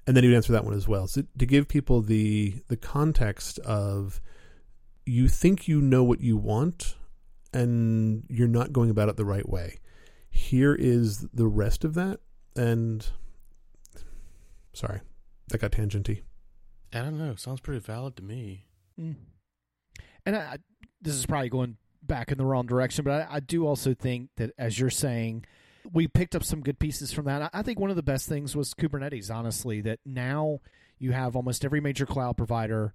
and 0.06 0.16
then 0.16 0.24
he 0.24 0.30
would 0.30 0.36
answer 0.36 0.52
that 0.52 0.64
one 0.64 0.74
as 0.74 0.88
well. 0.88 1.06
So 1.06 1.24
to 1.38 1.46
give 1.46 1.68
people 1.68 2.00
the 2.00 2.62
the 2.68 2.76
context 2.76 3.58
of 3.60 4.22
you 5.04 5.28
think 5.28 5.68
you 5.68 5.82
know 5.82 6.02
what 6.02 6.20
you 6.20 6.36
want, 6.36 6.96
and 7.52 8.24
you're 8.28 8.48
not 8.48 8.72
going 8.72 8.88
about 8.88 9.10
it 9.10 9.16
the 9.16 9.24
right 9.24 9.48
way. 9.48 9.78
Here 10.30 10.74
is 10.74 11.26
the 11.32 11.46
rest 11.46 11.84
of 11.84 11.94
that 11.94 12.20
and 12.58 13.06
sorry 14.72 15.00
that 15.48 15.58
got 15.58 15.72
tangenty. 15.72 16.22
I 16.92 16.98
don't 16.98 17.18
know. 17.18 17.34
Sounds 17.36 17.60
pretty 17.60 17.80
valid 17.80 18.16
to 18.16 18.22
me. 18.22 18.66
Mm. 18.98 19.14
and 20.26 20.36
I, 20.36 20.58
this 21.00 21.14
is 21.14 21.24
probably 21.24 21.48
going 21.48 21.76
back 22.08 22.32
in 22.32 22.38
the 22.38 22.44
wrong 22.44 22.66
direction. 22.66 23.04
But 23.04 23.28
I, 23.30 23.36
I 23.36 23.40
do 23.40 23.66
also 23.66 23.94
think 23.94 24.30
that, 24.36 24.50
as 24.58 24.78
you're 24.78 24.90
saying, 24.90 25.44
we 25.92 26.08
picked 26.08 26.34
up 26.34 26.42
some 26.42 26.60
good 26.60 26.78
pieces 26.78 27.12
from 27.12 27.26
that. 27.26 27.50
I 27.52 27.62
think 27.62 27.78
one 27.78 27.90
of 27.90 27.96
the 27.96 28.02
best 28.02 28.28
things 28.28 28.56
was 28.56 28.74
Kubernetes, 28.74 29.32
honestly, 29.32 29.80
that 29.82 30.00
now 30.04 30.60
you 30.98 31.12
have 31.12 31.36
almost 31.36 31.64
every 31.64 31.80
major 31.80 32.06
cloud 32.06 32.36
provider 32.36 32.92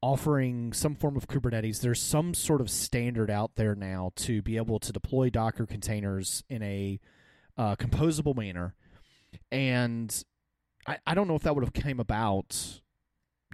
offering 0.00 0.72
some 0.72 0.94
form 0.94 1.16
of 1.16 1.28
Kubernetes. 1.28 1.80
There's 1.80 2.00
some 2.00 2.34
sort 2.34 2.60
of 2.60 2.70
standard 2.70 3.30
out 3.30 3.56
there 3.56 3.74
now 3.74 4.12
to 4.16 4.42
be 4.42 4.56
able 4.56 4.78
to 4.80 4.92
deploy 4.92 5.30
Docker 5.30 5.66
containers 5.66 6.44
in 6.48 6.62
a 6.62 7.00
uh, 7.56 7.76
composable 7.76 8.36
manner. 8.36 8.74
And 9.50 10.24
I, 10.86 10.98
I 11.06 11.14
don't 11.14 11.28
know 11.28 11.36
if 11.36 11.42
that 11.42 11.54
would 11.54 11.64
have 11.64 11.72
came 11.72 12.00
about 12.00 12.80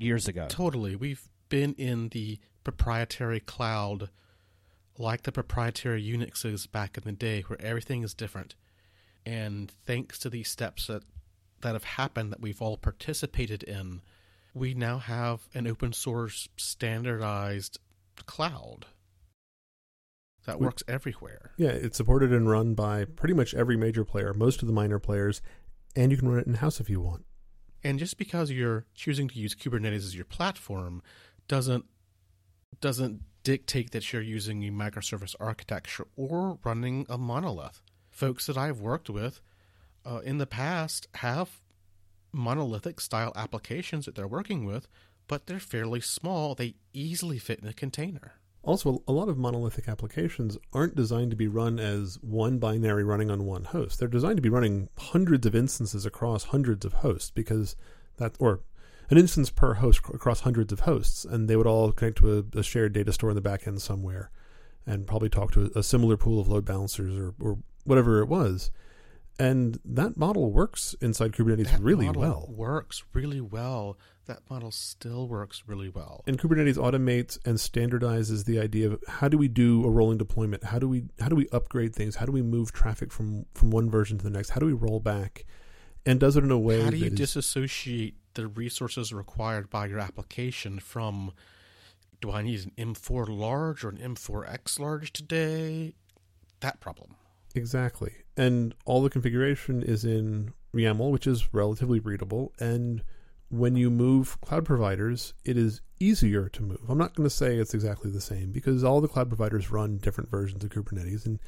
years 0.00 0.26
ago. 0.26 0.46
Totally. 0.48 0.96
We've 0.96 1.28
been 1.48 1.74
in 1.74 2.08
the 2.08 2.40
proprietary 2.64 3.40
cloud 3.40 4.10
like 5.00 5.22
the 5.22 5.32
proprietary 5.32 6.02
Unixes 6.04 6.70
back 6.70 6.96
in 6.96 7.04
the 7.04 7.12
day 7.12 7.40
where 7.42 7.60
everything 7.60 8.02
is 8.02 8.14
different. 8.14 8.54
And 9.24 9.72
thanks 9.86 10.18
to 10.20 10.30
these 10.30 10.48
steps 10.48 10.86
that, 10.86 11.02
that 11.62 11.72
have 11.72 11.84
happened 11.84 12.32
that 12.32 12.40
we've 12.40 12.62
all 12.62 12.76
participated 12.76 13.62
in, 13.62 14.02
we 14.54 14.74
now 14.74 14.98
have 14.98 15.48
an 15.54 15.66
open 15.66 15.92
source 15.92 16.48
standardized 16.56 17.78
cloud 18.26 18.86
that 20.46 20.60
works 20.60 20.82
everywhere. 20.88 21.52
Yeah, 21.56 21.70
it's 21.70 21.96
supported 21.96 22.32
and 22.32 22.48
run 22.48 22.74
by 22.74 23.04
pretty 23.04 23.34
much 23.34 23.54
every 23.54 23.76
major 23.76 24.04
player, 24.04 24.34
most 24.34 24.62
of 24.62 24.68
the 24.68 24.74
minor 24.74 24.98
players, 24.98 25.42
and 25.94 26.10
you 26.10 26.18
can 26.18 26.28
run 26.28 26.40
it 26.40 26.46
in 26.46 26.54
house 26.54 26.80
if 26.80 26.90
you 26.90 27.00
want. 27.00 27.24
And 27.82 27.98
just 27.98 28.18
because 28.18 28.50
you're 28.50 28.86
choosing 28.94 29.28
to 29.28 29.38
use 29.38 29.54
Kubernetes 29.54 29.96
as 29.96 30.14
your 30.14 30.24
platform 30.24 31.02
doesn't 31.48 31.84
doesn't 32.80 33.22
dictate 33.42 33.90
that 33.92 34.12
you're 34.12 34.22
using 34.22 34.64
a 34.64 34.70
microservice 34.70 35.34
architecture 35.40 36.06
or 36.16 36.58
running 36.64 37.06
a 37.08 37.18
monolith. 37.18 37.82
Folks 38.10 38.46
that 38.46 38.56
I've 38.56 38.80
worked 38.80 39.08
with 39.08 39.40
uh, 40.04 40.20
in 40.24 40.38
the 40.38 40.46
past 40.46 41.08
have 41.16 41.60
monolithic 42.32 43.00
style 43.00 43.32
applications 43.34 44.06
that 44.06 44.14
they're 44.14 44.28
working 44.28 44.64
with, 44.64 44.88
but 45.26 45.46
they're 45.46 45.60
fairly 45.60 46.00
small. 46.00 46.54
They 46.54 46.74
easily 46.92 47.38
fit 47.38 47.60
in 47.60 47.68
a 47.68 47.72
container. 47.72 48.34
Also, 48.62 49.02
a 49.08 49.12
lot 49.12 49.28
of 49.28 49.38
monolithic 49.38 49.88
applications 49.88 50.58
aren't 50.72 50.94
designed 50.94 51.30
to 51.30 51.36
be 51.36 51.48
run 51.48 51.78
as 51.78 52.18
one 52.20 52.58
binary 52.58 53.04
running 53.04 53.30
on 53.30 53.46
one 53.46 53.64
host. 53.64 53.98
They're 53.98 54.08
designed 54.08 54.36
to 54.36 54.42
be 54.42 54.50
running 54.50 54.90
hundreds 54.98 55.46
of 55.46 55.54
instances 55.54 56.04
across 56.04 56.44
hundreds 56.44 56.84
of 56.84 56.94
hosts 56.94 57.30
because 57.30 57.74
that, 58.18 58.34
or 58.38 58.60
an 59.10 59.18
instance 59.18 59.50
per 59.50 59.74
host 59.74 60.00
across 60.14 60.40
hundreds 60.40 60.72
of 60.72 60.80
hosts, 60.80 61.24
and 61.24 61.48
they 61.48 61.56
would 61.56 61.66
all 61.66 61.92
connect 61.92 62.18
to 62.18 62.38
a, 62.38 62.58
a 62.58 62.62
shared 62.62 62.92
data 62.92 63.12
store 63.12 63.30
in 63.30 63.34
the 63.34 63.42
back 63.42 63.66
end 63.66 63.82
somewhere, 63.82 64.30
and 64.86 65.06
probably 65.06 65.28
talk 65.28 65.52
to 65.52 65.70
a, 65.74 65.80
a 65.80 65.82
similar 65.82 66.16
pool 66.16 66.40
of 66.40 66.48
load 66.48 66.64
balancers 66.64 67.16
or, 67.18 67.34
or 67.40 67.58
whatever 67.84 68.20
it 68.20 68.28
was. 68.28 68.70
And 69.38 69.80
that 69.86 70.18
model 70.18 70.52
works 70.52 70.94
inside 71.00 71.32
Kubernetes 71.32 71.70
that 71.70 71.80
really 71.80 72.10
well. 72.10 72.46
Works 72.50 73.04
really 73.14 73.40
well. 73.40 73.96
That 74.26 74.40
model 74.50 74.70
still 74.70 75.26
works 75.26 75.62
really 75.66 75.88
well. 75.88 76.22
And 76.26 76.38
Kubernetes 76.38 76.76
automates 76.76 77.38
and 77.46 77.56
standardizes 77.56 78.44
the 78.44 78.60
idea 78.60 78.90
of 78.90 79.02
how 79.08 79.28
do 79.28 79.38
we 79.38 79.48
do 79.48 79.82
a 79.86 79.90
rolling 79.90 80.18
deployment? 80.18 80.64
How 80.64 80.78
do 80.78 80.86
we 80.86 81.04
how 81.20 81.28
do 81.28 81.36
we 81.36 81.48
upgrade 81.52 81.96
things? 81.96 82.16
How 82.16 82.26
do 82.26 82.32
we 82.32 82.42
move 82.42 82.72
traffic 82.72 83.10
from 83.10 83.46
from 83.54 83.70
one 83.70 83.88
version 83.90 84.18
to 84.18 84.24
the 84.24 84.30
next? 84.30 84.50
How 84.50 84.60
do 84.60 84.66
we 84.66 84.74
roll 84.74 85.00
back? 85.00 85.46
And 86.04 86.20
does 86.20 86.36
it 86.36 86.44
in 86.44 86.50
a 86.50 86.58
way. 86.58 86.82
How 86.82 86.90
do 86.90 86.98
you 86.98 87.10
disassociate 87.10 88.19
the 88.34 88.46
resources 88.46 89.12
required 89.12 89.70
by 89.70 89.86
your 89.86 89.98
application 89.98 90.78
from 90.78 91.32
do 92.20 92.30
I 92.30 92.42
need 92.42 92.70
an 92.76 92.94
M4 92.94 93.28
large 93.28 93.84
or 93.84 93.88
an 93.88 93.96
M4X 93.96 94.78
large 94.78 95.12
today? 95.12 95.94
That 96.60 96.80
problem. 96.80 97.16
Exactly. 97.54 98.12
And 98.36 98.74
all 98.84 99.02
the 99.02 99.10
configuration 99.10 99.82
is 99.82 100.04
in 100.04 100.52
YAML, 100.74 101.10
which 101.10 101.26
is 101.26 101.52
relatively 101.52 101.98
readable. 101.98 102.52
And 102.60 103.02
when 103.48 103.74
you 103.74 103.90
move 103.90 104.40
cloud 104.40 104.64
providers, 104.64 105.34
it 105.44 105.56
is 105.56 105.80
easier 105.98 106.48
to 106.50 106.62
move. 106.62 106.80
I'm 106.88 106.98
not 106.98 107.14
going 107.14 107.28
to 107.28 107.34
say 107.34 107.56
it's 107.56 107.74
exactly 107.74 108.10
the 108.10 108.20
same 108.20 108.52
because 108.52 108.84
all 108.84 109.00
the 109.00 109.08
cloud 109.08 109.28
providers 109.28 109.70
run 109.70 109.98
different 109.98 110.30
versions 110.30 110.62
of 110.62 110.70
Kubernetes. 110.70 111.26
And 111.26 111.40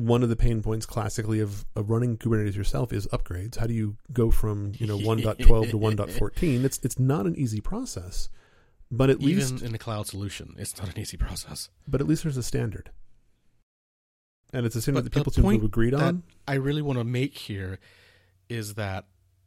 one 0.00 0.22
of 0.22 0.28
the 0.28 0.36
pain 0.36 0.62
points 0.62 0.86
classically 0.86 1.40
of, 1.40 1.64
of 1.76 1.90
running 1.90 2.16
Kubernetes 2.16 2.56
yourself 2.56 2.92
is 2.92 3.06
upgrades. 3.08 3.56
How 3.58 3.66
do 3.66 3.74
you 3.74 3.96
go 4.12 4.30
from 4.30 4.72
you 4.78 4.86
know 4.86 4.98
1.12 4.98 5.70
to 5.70 5.78
1.14? 5.78 6.64
It's 6.64 6.80
it's 6.82 6.98
not 6.98 7.26
an 7.26 7.36
easy 7.36 7.60
process, 7.60 8.28
but 8.90 9.10
at 9.10 9.20
Even 9.20 9.56
least 9.56 9.62
in 9.62 9.72
the 9.72 9.78
cloud 9.78 10.06
solution, 10.06 10.54
it's 10.58 10.76
not 10.78 10.94
an 10.94 10.98
easy 11.00 11.16
process. 11.16 11.68
But 11.86 12.00
at 12.00 12.08
least 12.08 12.22
there's 12.22 12.36
a 12.36 12.42
standard, 12.42 12.90
and 14.52 14.64
it's 14.64 14.74
a 14.74 14.82
standard 14.82 15.04
but 15.04 15.12
that 15.12 15.18
people 15.18 15.32
seem 15.32 15.44
to 15.44 15.50
have 15.50 15.64
agreed 15.64 15.94
on. 15.94 16.22
I 16.48 16.54
really 16.54 16.82
want 16.82 16.98
to 16.98 17.04
make 17.04 17.36
here 17.36 17.78
is 18.48 18.74
that 18.74 19.04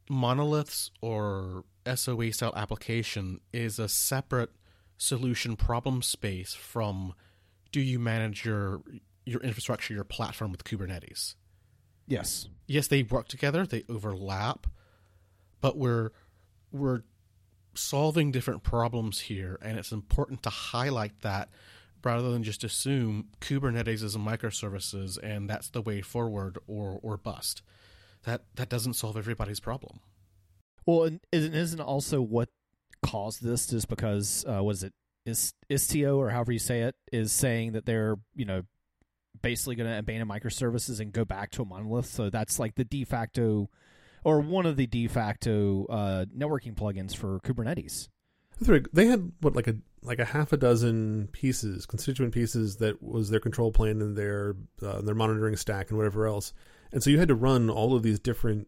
monoliths 0.09 0.91
or 1.01 1.65
SOA 1.93 2.31
style 2.31 2.53
application 2.55 3.41
is 3.51 3.79
a 3.79 3.89
separate 3.89 4.51
solution 4.97 5.55
problem 5.55 6.01
space 6.01 6.53
from 6.53 7.13
do 7.71 7.81
you 7.81 7.99
manage 7.99 8.45
your 8.45 8.81
your 9.25 9.41
infrastructure, 9.41 9.93
your 9.93 10.03
platform 10.03 10.51
with 10.51 10.63
Kubernetes. 10.63 11.35
Yes. 12.07 12.47
Yes, 12.67 12.87
they 12.87 13.03
work 13.03 13.27
together, 13.27 13.65
they 13.65 13.83
overlap, 13.89 14.67
but 15.61 15.77
we're 15.77 16.11
we're 16.71 17.03
solving 17.75 18.31
different 18.31 18.63
problems 18.63 19.21
here 19.21 19.57
and 19.61 19.79
it's 19.79 19.91
important 19.91 20.43
to 20.43 20.49
highlight 20.49 21.21
that 21.21 21.49
rather 22.03 22.31
than 22.31 22.43
just 22.43 22.63
assume 22.63 23.29
Kubernetes 23.41 24.03
is 24.03 24.15
a 24.15 24.19
microservices 24.19 25.17
and 25.21 25.49
that's 25.49 25.69
the 25.69 25.81
way 25.81 26.01
forward 26.01 26.57
or 26.67 26.99
or 27.01 27.17
bust. 27.17 27.61
That 28.23 28.43
that 28.55 28.69
doesn't 28.69 28.93
solve 28.93 29.17
everybody's 29.17 29.59
problem. 29.59 29.99
Well, 30.85 31.03
and 31.03 31.19
isn't 31.31 31.79
also 31.79 32.21
what 32.21 32.49
caused 33.03 33.43
this 33.43 33.67
just 33.67 33.87
because 33.87 34.45
uh, 34.47 34.63
was 34.63 34.83
it 34.83 34.93
is 35.25 35.53
Istio 35.69 36.17
or 36.17 36.29
however 36.29 36.51
you 36.51 36.59
say 36.59 36.81
it 36.81 36.95
is 37.11 37.31
saying 37.31 37.73
that 37.73 37.85
they're 37.85 38.17
you 38.35 38.45
know 38.45 38.63
basically 39.43 39.75
going 39.75 39.89
to 39.89 39.99
abandon 39.99 40.27
microservices 40.27 40.99
and 40.99 41.13
go 41.13 41.23
back 41.23 41.51
to 41.51 41.61
a 41.61 41.65
monolith. 41.65 42.07
So 42.07 42.31
that's 42.31 42.57
like 42.57 42.73
the 42.73 42.83
de 42.83 43.03
facto, 43.03 43.69
or 44.23 44.39
one 44.39 44.65
of 44.65 44.75
the 44.75 44.87
de 44.87 45.07
facto 45.07 45.85
uh, 45.85 46.25
networking 46.35 46.73
plugins 46.73 47.15
for 47.15 47.39
Kubernetes. 47.41 48.07
They 48.59 49.05
had 49.07 49.31
what 49.41 49.55
like 49.55 49.67
a 49.67 49.75
like 50.01 50.19
a 50.19 50.25
half 50.25 50.53
a 50.53 50.57
dozen 50.57 51.27
pieces, 51.31 51.85
constituent 51.85 52.33
pieces 52.33 52.77
that 52.77 53.01
was 53.03 53.29
their 53.29 53.39
control 53.39 53.71
plane 53.71 54.01
and 54.01 54.15
their 54.15 54.55
uh, 54.81 55.01
their 55.01 55.15
monitoring 55.15 55.55
stack 55.55 55.89
and 55.89 55.97
whatever 55.97 56.25
else. 56.25 56.53
And 56.91 57.03
so 57.03 57.09
you 57.09 57.19
had 57.19 57.27
to 57.27 57.35
run 57.35 57.69
all 57.69 57.95
of 57.95 58.03
these 58.03 58.19
different 58.19 58.67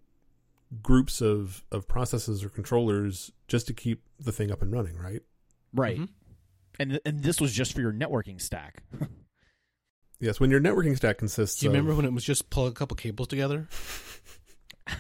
groups 0.82 1.22
of 1.22 1.64
of 1.72 1.88
processes 1.88 2.44
or 2.44 2.50
controllers 2.50 3.32
just 3.48 3.68
to 3.68 3.74
keep 3.74 4.04
the 4.20 4.32
thing 4.32 4.52
up 4.52 4.62
and 4.62 4.72
running, 4.72 4.98
right? 4.98 5.22
Right. 5.74 5.98
Mm-hmm. 5.98 6.12
And 6.80 7.00
and 7.06 7.24
this 7.24 7.40
was 7.40 7.54
just 7.54 7.74
for 7.74 7.82
your 7.82 7.94
networking 7.94 8.42
stack. 8.42 8.84
Yes, 10.20 10.40
when 10.40 10.50
your 10.50 10.62
networking 10.62 10.96
stack 10.96 11.18
consists. 11.18 11.60
Do 11.60 11.66
you 11.66 11.70
of... 11.70 11.76
remember 11.76 11.96
when 11.96 12.06
it 12.06 12.14
was 12.14 12.24
just 12.24 12.50
plug 12.50 12.72
a 12.72 12.76
couple 12.76 12.96
cables 12.96 13.28
together? 13.28 13.68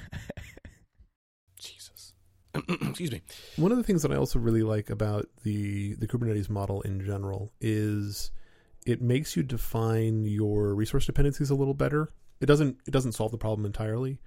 Jesus. 1.59 2.13
Excuse 2.69 3.11
me. 3.11 3.21
One 3.55 3.71
of 3.71 3.77
the 3.77 3.83
things 3.83 4.01
that 4.01 4.11
I 4.11 4.15
also 4.15 4.39
really 4.39 4.63
like 4.63 4.89
about 4.89 5.27
the 5.43 5.95
the 5.95 6.07
Kubernetes 6.07 6.49
model 6.49 6.81
in 6.81 7.03
general 7.03 7.53
is 7.61 8.31
it 8.85 9.01
makes 9.01 9.35
you 9.35 9.43
define 9.43 10.25
your 10.25 10.75
resource 10.75 11.05
dependencies 11.05 11.49
a 11.49 11.55
little 11.55 11.73
better. 11.73 12.09
It 12.41 12.45
doesn't 12.47 12.77
it 12.85 12.91
doesn't 12.91 13.13
solve 13.13 13.31
the 13.31 13.37
problem 13.37 13.65
entirely, 13.65 14.19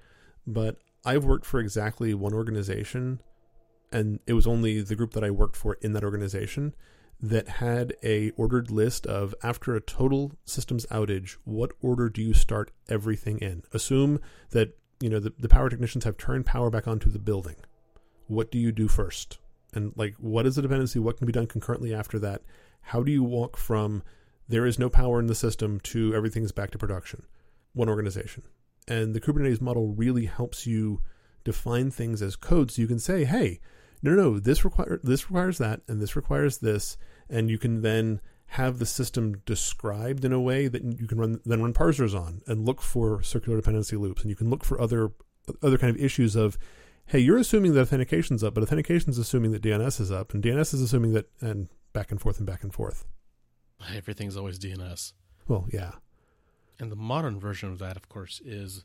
but 0.47 0.76
I've 1.04 1.25
worked 1.25 1.47
for 1.47 1.61
exactly 1.61 2.14
one 2.14 2.35
organization 2.35 3.21
and 3.92 4.21
it 4.26 4.33
was 4.33 4.47
only 4.47 4.83
the 4.83 4.97
group 4.97 5.12
that 5.12 5.25
I 5.25 5.30
worked 5.30 5.57
for 5.57 5.78
in 5.80 5.92
that 5.95 6.04
organization 6.04 6.75
that 7.20 7.48
had 7.48 7.94
a 8.02 8.30
ordered 8.30 8.70
list 8.70 9.06
of 9.06 9.34
after 9.42 9.75
a 9.75 9.80
total 9.80 10.32
systems 10.44 10.87
outage, 10.87 11.37
what 11.44 11.72
order 11.80 12.08
do 12.08 12.22
you 12.22 12.32
start 12.32 12.70
everything 12.88 13.38
in? 13.38 13.62
Assume 13.72 14.20
that 14.50 14.76
you 15.00 15.10
know 15.10 15.20
the, 15.20 15.32
the 15.38 15.48
power 15.48 15.68
technicians 15.68 16.04
have 16.04 16.16
turned 16.16 16.46
power 16.46 16.70
back 16.70 16.87
onto 16.87 17.10
the 17.10 17.18
building. 17.18 17.56
What 18.26 18.50
do 18.50 18.58
you 18.58 18.72
do 18.72 18.88
first? 18.88 19.38
And 19.75 19.92
like 19.96 20.14
what 20.18 20.46
is 20.46 20.56
the 20.56 20.62
dependency? 20.62 20.98
What 20.98 21.18
can 21.18 21.26
be 21.26 21.32
done 21.32 21.46
concurrently 21.46 21.92
after 21.92 22.18
that? 22.20 22.42
How 22.80 23.02
do 23.02 23.10
you 23.10 23.22
walk 23.22 23.56
from 23.56 24.02
there 24.48 24.64
is 24.64 24.78
no 24.78 24.88
power 24.88 25.18
in 25.20 25.26
the 25.26 25.34
system 25.34 25.80
to 25.80 26.14
everything's 26.14 26.52
back 26.52 26.70
to 26.70 26.78
production? 26.78 27.25
One 27.75 27.88
organization. 27.88 28.44
And 28.87 29.14
the 29.14 29.20
Kubernetes 29.20 29.60
model 29.60 29.88
really 29.88 30.25
helps 30.25 30.66
you 30.66 31.02
define 31.44 31.90
things 31.90 32.22
as 32.22 32.37
code 32.37 32.70
so 32.70 32.80
you 32.80 32.88
can 32.88 32.98
say, 32.98 33.25
hey, 33.25 33.60
no, 34.02 34.12
no, 34.12 34.38
this 34.38 34.64
require 34.64 35.00
this 35.02 35.31
requires 35.31 35.59
that, 35.59 35.81
and 35.88 36.00
this 36.00 36.17
requires 36.17 36.59
this, 36.59 36.97
and 37.28 37.50
you 37.50 37.59
can 37.59 37.83
then 37.83 38.21
have 38.52 38.78
the 38.78 38.87
system 38.87 39.43
described 39.45 40.25
in 40.25 40.33
a 40.33 40.40
way 40.40 40.69
that 40.69 40.83
you 40.83 41.07
can 41.07 41.19
run 41.19 41.40
then 41.45 41.62
run 41.62 41.75
parsers 41.75 42.19
on 42.19 42.40
and 42.47 42.64
look 42.64 42.81
for 42.81 43.23
circular 43.23 43.59
dependency 43.59 43.97
loops, 43.97 44.23
and 44.23 44.31
you 44.31 44.37
can 44.37 44.50
look 44.50 44.64
for 44.64 44.81
other 44.81 45.11
other 45.62 45.78
kind 45.78 45.95
of 45.95 46.02
issues 46.02 46.37
of, 46.37 46.59
hey, 47.07 47.19
you're 47.19 47.38
assuming 47.38 47.75
that 47.75 47.81
authentication's 47.81 48.45
up, 48.45 48.55
but 48.55 48.62
authentication's 48.62 49.19
assuming 49.19 49.52
that 49.52 49.62
DNS 49.62 50.00
is 50.00 50.12
up, 50.12 50.35
and 50.35 50.43
DNS 50.43 50.75
is 50.75 50.83
assuming 50.83 51.12
that, 51.12 51.28
and 51.40 51.69
back 51.93 52.11
and 52.11 52.21
forth 52.21 52.38
and 52.38 52.47
back 52.47 52.62
and 52.62 52.73
forth. 52.73 53.07
Everything's 53.95 54.37
always 54.37 54.59
DNS. 54.59 55.12
Well, 55.47 55.67
yeah. 55.73 55.93
And 56.78 56.93
the 56.93 56.97
modern 56.97 57.40
version 57.40 57.71
of 57.71 57.78
that, 57.78 57.97
of 57.97 58.09
course, 58.09 58.40
is 58.45 58.85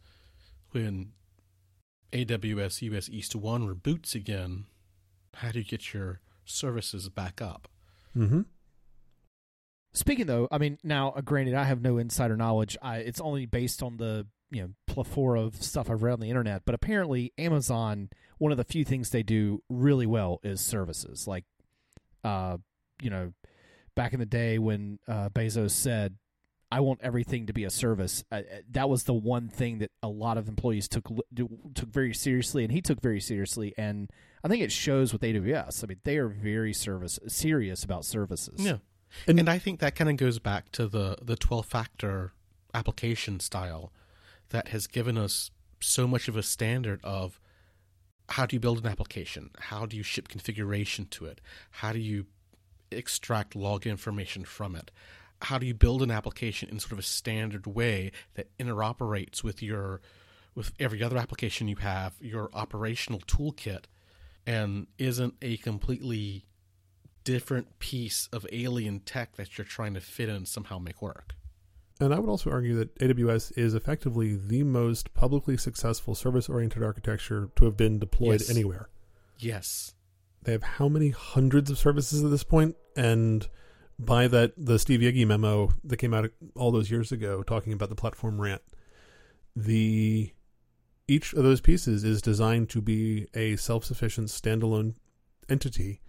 when 0.72 1.12
AWS 2.12 2.82
US 2.94 3.10
East 3.10 3.36
1 3.36 3.68
reboots 3.68 4.16
again, 4.16 4.66
how 5.36 5.52
do 5.52 5.60
you 5.60 5.66
get 5.66 5.94
your 5.94 6.22
services 6.46 7.10
back 7.10 7.42
up? 7.42 7.68
Mm-hmm. 8.16 8.42
Speaking 9.94 10.26
though, 10.26 10.48
I 10.52 10.58
mean, 10.58 10.80
now 10.84 11.12
uh, 11.12 11.22
granted, 11.22 11.54
I 11.54 11.66
have 11.66 11.82
no 11.82 11.98
insider 11.98 12.36
knowledge. 12.36 12.78
I, 12.82 12.98
it's 12.98 13.22
only 13.22 13.46
based 13.46 13.84
on 13.84 13.98
the 13.98 14.26
you 14.50 14.62
know 14.62 14.70
plethora 14.88 15.42
of 15.42 15.62
stuff 15.62 15.90
I've 15.90 16.04
read 16.04 16.14
on 16.14 16.20
the 16.20 16.30
internet. 16.30 16.64
But 16.66 16.76
apparently, 16.76 17.34
Amazon, 17.38 18.10
one 18.38 18.52
of 18.52 18.58
the 18.58 18.64
few 18.64 18.86
things 18.86 19.10
they 19.10 19.24
do 19.24 19.62
really 19.70 20.06
well 20.06 20.40
is 20.44 20.62
services. 20.62 21.28
Like, 21.28 21.46
uh, 22.24 22.58
you 23.02 23.10
know, 23.10 23.34
back 23.96 24.14
in 24.14 24.20
the 24.20 24.26
day 24.26 24.58
when 24.58 25.00
uh, 25.08 25.30
Bezos 25.30 25.72
said, 25.72 26.18
"I 26.72 26.80
want 26.80 27.02
everything 27.04 27.48
to 27.48 27.54
be 27.54 27.64
a 27.64 27.70
service," 27.70 28.24
uh, 28.32 28.36
uh 28.36 28.42
that 28.72 28.90
was 28.90 29.04
the 29.04 29.14
one 29.14 29.48
thing 29.50 29.80
that 29.80 29.92
a 30.02 30.08
lot 30.08 30.38
of 30.38 30.48
employees 30.48 30.88
took 30.88 31.08
took 31.76 31.90
very 31.90 32.14
seriously, 32.14 32.64
and 32.64 32.72
he 32.72 32.82
took 32.82 33.02
very 33.02 33.20
seriously. 33.20 33.74
And 33.78 34.10
I 34.44 34.48
think 34.48 34.62
it 34.62 34.72
shows 34.72 35.14
with 35.14 35.22
AWS. 35.22 35.84
I 35.84 35.88
mean, 35.88 36.00
they 36.04 36.18
are 36.18 36.28
very 36.28 36.74
service 36.74 37.20
serious 37.28 37.84
about 37.84 38.06
services. 38.06 38.60
Yeah. 38.60 38.78
And, 39.28 39.40
and 39.40 39.50
I 39.50 39.58
think 39.58 39.80
that 39.80 39.96
kind 39.96 40.10
of 40.10 40.18
goes 40.18 40.40
back 40.40 40.72
to 40.74 40.88
the 40.88 41.18
the 41.22 41.36
12 41.36 41.66
factor 41.66 42.34
application 42.74 43.40
style 43.40 43.94
that 44.50 44.70
has 44.70 44.88
given 44.88 45.18
us 45.18 45.52
so 45.80 46.08
much 46.08 46.28
of 46.28 46.36
a 46.36 46.44
standard 46.44 47.00
of 47.04 47.40
how 48.30 48.46
do 48.46 48.56
you 48.56 48.60
build 48.60 48.80
an 48.80 48.88
application? 48.88 49.52
How 49.60 49.86
do 49.86 49.96
you 49.98 50.04
ship 50.04 50.28
configuration 50.28 51.06
to 51.12 51.26
it? 51.26 51.42
How 51.72 51.94
do 51.94 52.00
you 52.00 52.26
extract 52.92 53.56
log 53.56 53.86
information 53.86 54.46
from 54.46 54.76
it? 54.76 54.92
How 55.42 55.58
do 55.58 55.66
you 55.66 55.74
build 55.74 56.02
an 56.02 56.12
application 56.12 56.70
in 56.70 56.80
sort 56.80 56.94
of 56.94 57.00
a 57.00 57.04
standard 57.04 57.68
way 57.68 58.12
that 58.36 58.56
interoperates 58.58 59.44
with 59.44 59.62
your 59.62 60.02
with 60.56 60.72
every 60.80 61.02
other 61.02 61.18
application 61.18 61.68
you 61.68 61.78
have, 61.78 62.14
your 62.22 62.50
operational 62.54 63.20
toolkit, 63.22 63.86
and 64.46 64.88
isn't 64.98 65.36
a 65.42 65.58
completely 65.58 66.46
different 67.24 67.80
piece 67.80 68.28
of 68.34 68.46
alien 68.52 69.00
tech 69.00 69.36
that 69.36 69.58
you're 69.58 69.66
trying 69.66 69.94
to 69.94 70.02
fit 70.02 70.30
in 70.30 70.36
and 70.36 70.48
somehow 70.48 70.78
make 70.78 71.02
work. 71.02 71.36
And 72.00 72.14
I 72.14 72.20
would 72.20 72.30
also 72.30 72.50
argue 72.50 72.76
that 72.76 72.96
AWS 73.00 73.58
is 73.58 73.74
effectively 73.74 74.36
the 74.36 74.64
most 74.64 75.14
publicly 75.14 75.58
successful 75.58 76.16
service 76.16 76.50
oriented 76.50 76.84
architecture 76.84 77.50
to 77.56 77.66
have 77.66 77.78
been 77.78 78.00
deployed 78.00 78.42
yes. 78.42 78.50
anywhere. 78.50 78.90
Yes. 79.38 79.94
They 80.42 80.52
have 80.52 80.64
how 80.64 80.90
many 80.90 81.10
hundreds 81.10 81.70
of 81.70 81.78
services 81.78 82.24
at 82.24 82.32
this 82.32 82.44
point? 82.44 82.76
And 82.98 83.48
by 83.98 84.28
that, 84.28 84.54
the 84.58 84.80
Steve 84.80 85.02
Yegge 85.02 85.26
memo 85.26 85.72
that 85.84 85.98
came 85.98 86.14
out 86.14 86.30
all 86.56 86.72
those 86.72 86.92
years 86.92 87.12
ago 87.12 87.44
talking 87.44 87.74
about 87.74 87.90
the 87.90 87.96
platform 87.96 88.42
rant, 88.42 88.62
the 89.56 90.34
each 91.08 91.34
of 91.34 91.44
those 91.44 91.62
pieces 91.62 92.04
is 92.04 92.22
designed 92.22 92.70
to 92.70 92.82
be 92.82 93.28
a 93.34 93.56
self 93.56 93.86
sufficient 93.86 94.30
standalone 94.30 94.96
entity 95.50 96.02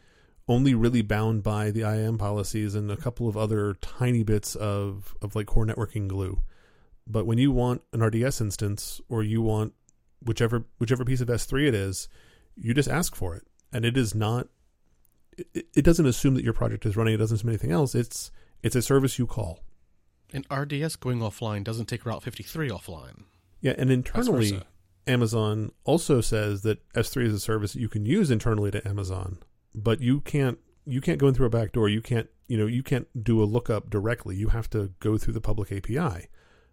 only 0.47 0.75
really 0.75 1.03
bound 1.03 1.43
by 1.43 1.71
the 1.71 1.81
IAM 1.81 2.19
policies 2.19 2.75
and 2.75 2.91
a 2.91 2.97
couple 2.97 3.29
of 3.29 3.37
other 3.37 3.75
tiny 3.81 4.23
bits 4.23 4.55
of, 4.55 5.17
of 5.23 5.35
like 5.35 5.47
core 5.47 5.67
networking 5.67 6.07
glue. 6.07 6.43
But 7.07 7.27
when 7.27 7.39
you 7.39 7.51
want 7.51 7.83
an 7.93 8.03
RDS 8.03 8.41
instance 8.41 9.01
or 9.09 9.23
you 9.23 9.43
want 9.43 9.73
whichever 10.23 10.65
whichever 10.79 11.05
piece 11.05 11.21
of 11.21 11.29
S3 11.29 11.69
it 11.69 11.75
is, 11.75 12.09
you 12.57 12.73
just 12.75 12.89
ask 12.89 13.15
for 13.15 13.35
it. 13.35 13.47
And 13.73 13.85
it 13.85 13.97
is 13.97 14.15
not 14.15 14.49
it, 15.37 15.67
it 15.75 15.85
doesn't 15.85 16.07
assume 16.07 16.35
that 16.35 16.45
your 16.45 16.53
project 16.53 16.87
is 16.87 16.97
running, 16.97 17.15
it 17.15 17.19
doesn't 17.19 17.37
assume 17.37 17.51
anything 17.51 17.73
else. 17.73 17.95
It's 17.95 18.31
it's 18.63 18.77
a 18.77 18.83
service 18.83 19.19
you 19.19 19.27
call. 19.27 19.61
And 20.33 20.47
RDS 20.51 20.97
going 20.97 21.21
offline 21.21 21.63
doesn't 21.65 21.87
take 21.87 22.07
Route 22.07 22.23
53 22.23 22.71
offline. 22.71 23.25
Yeah, 23.61 23.75
and 23.79 23.91
internally 23.91 24.63
Amazon 25.07 25.71
also 25.85 26.21
says 26.21 26.63
that 26.63 26.87
S3 26.93 27.27
is 27.27 27.35
a 27.35 27.41
service 27.41 27.75
that 27.75 27.81
you 27.81 27.89
can 27.89 28.07
use 28.07 28.31
internally 28.31 28.71
to 28.71 28.87
Amazon 28.87 29.39
but 29.75 30.01
you 30.01 30.21
can't 30.21 30.59
you 30.87 31.01
can't 31.01 31.19
go 31.19 31.29
in 31.29 31.35
through 31.35 31.47
a 31.47 31.51
back 31.51 31.73
door. 31.73 31.89
You 31.89 32.01
can't 32.01 32.29
you 32.47 32.57
know 32.57 32.67
you 32.67 32.83
can't 32.83 33.09
do 33.25 33.43
a 33.43 33.45
lookup 33.45 33.91
directly. 33.91 34.37
You 34.37 34.49
have 34.49 34.71
to 34.71 34.93
go 35.01 35.19
through 35.19 35.35
the 35.35 35.41
public 35.41 35.73
API, 35.73 36.29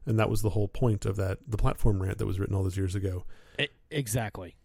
and 0.05 0.19
that 0.19 0.29
was 0.29 0.41
the 0.41 0.51
whole 0.51 0.67
point 0.67 1.05
of 1.05 1.15
that 1.17 1.39
the 1.47 1.57
platform 1.57 2.01
rant 2.01 2.19
that 2.19 2.25
was 2.25 2.39
written 2.39 2.55
all 2.55 2.63
those 2.63 2.77
years 2.77 2.95
ago. 2.95 3.25
It, 3.57 3.71
exactly. 3.89 4.55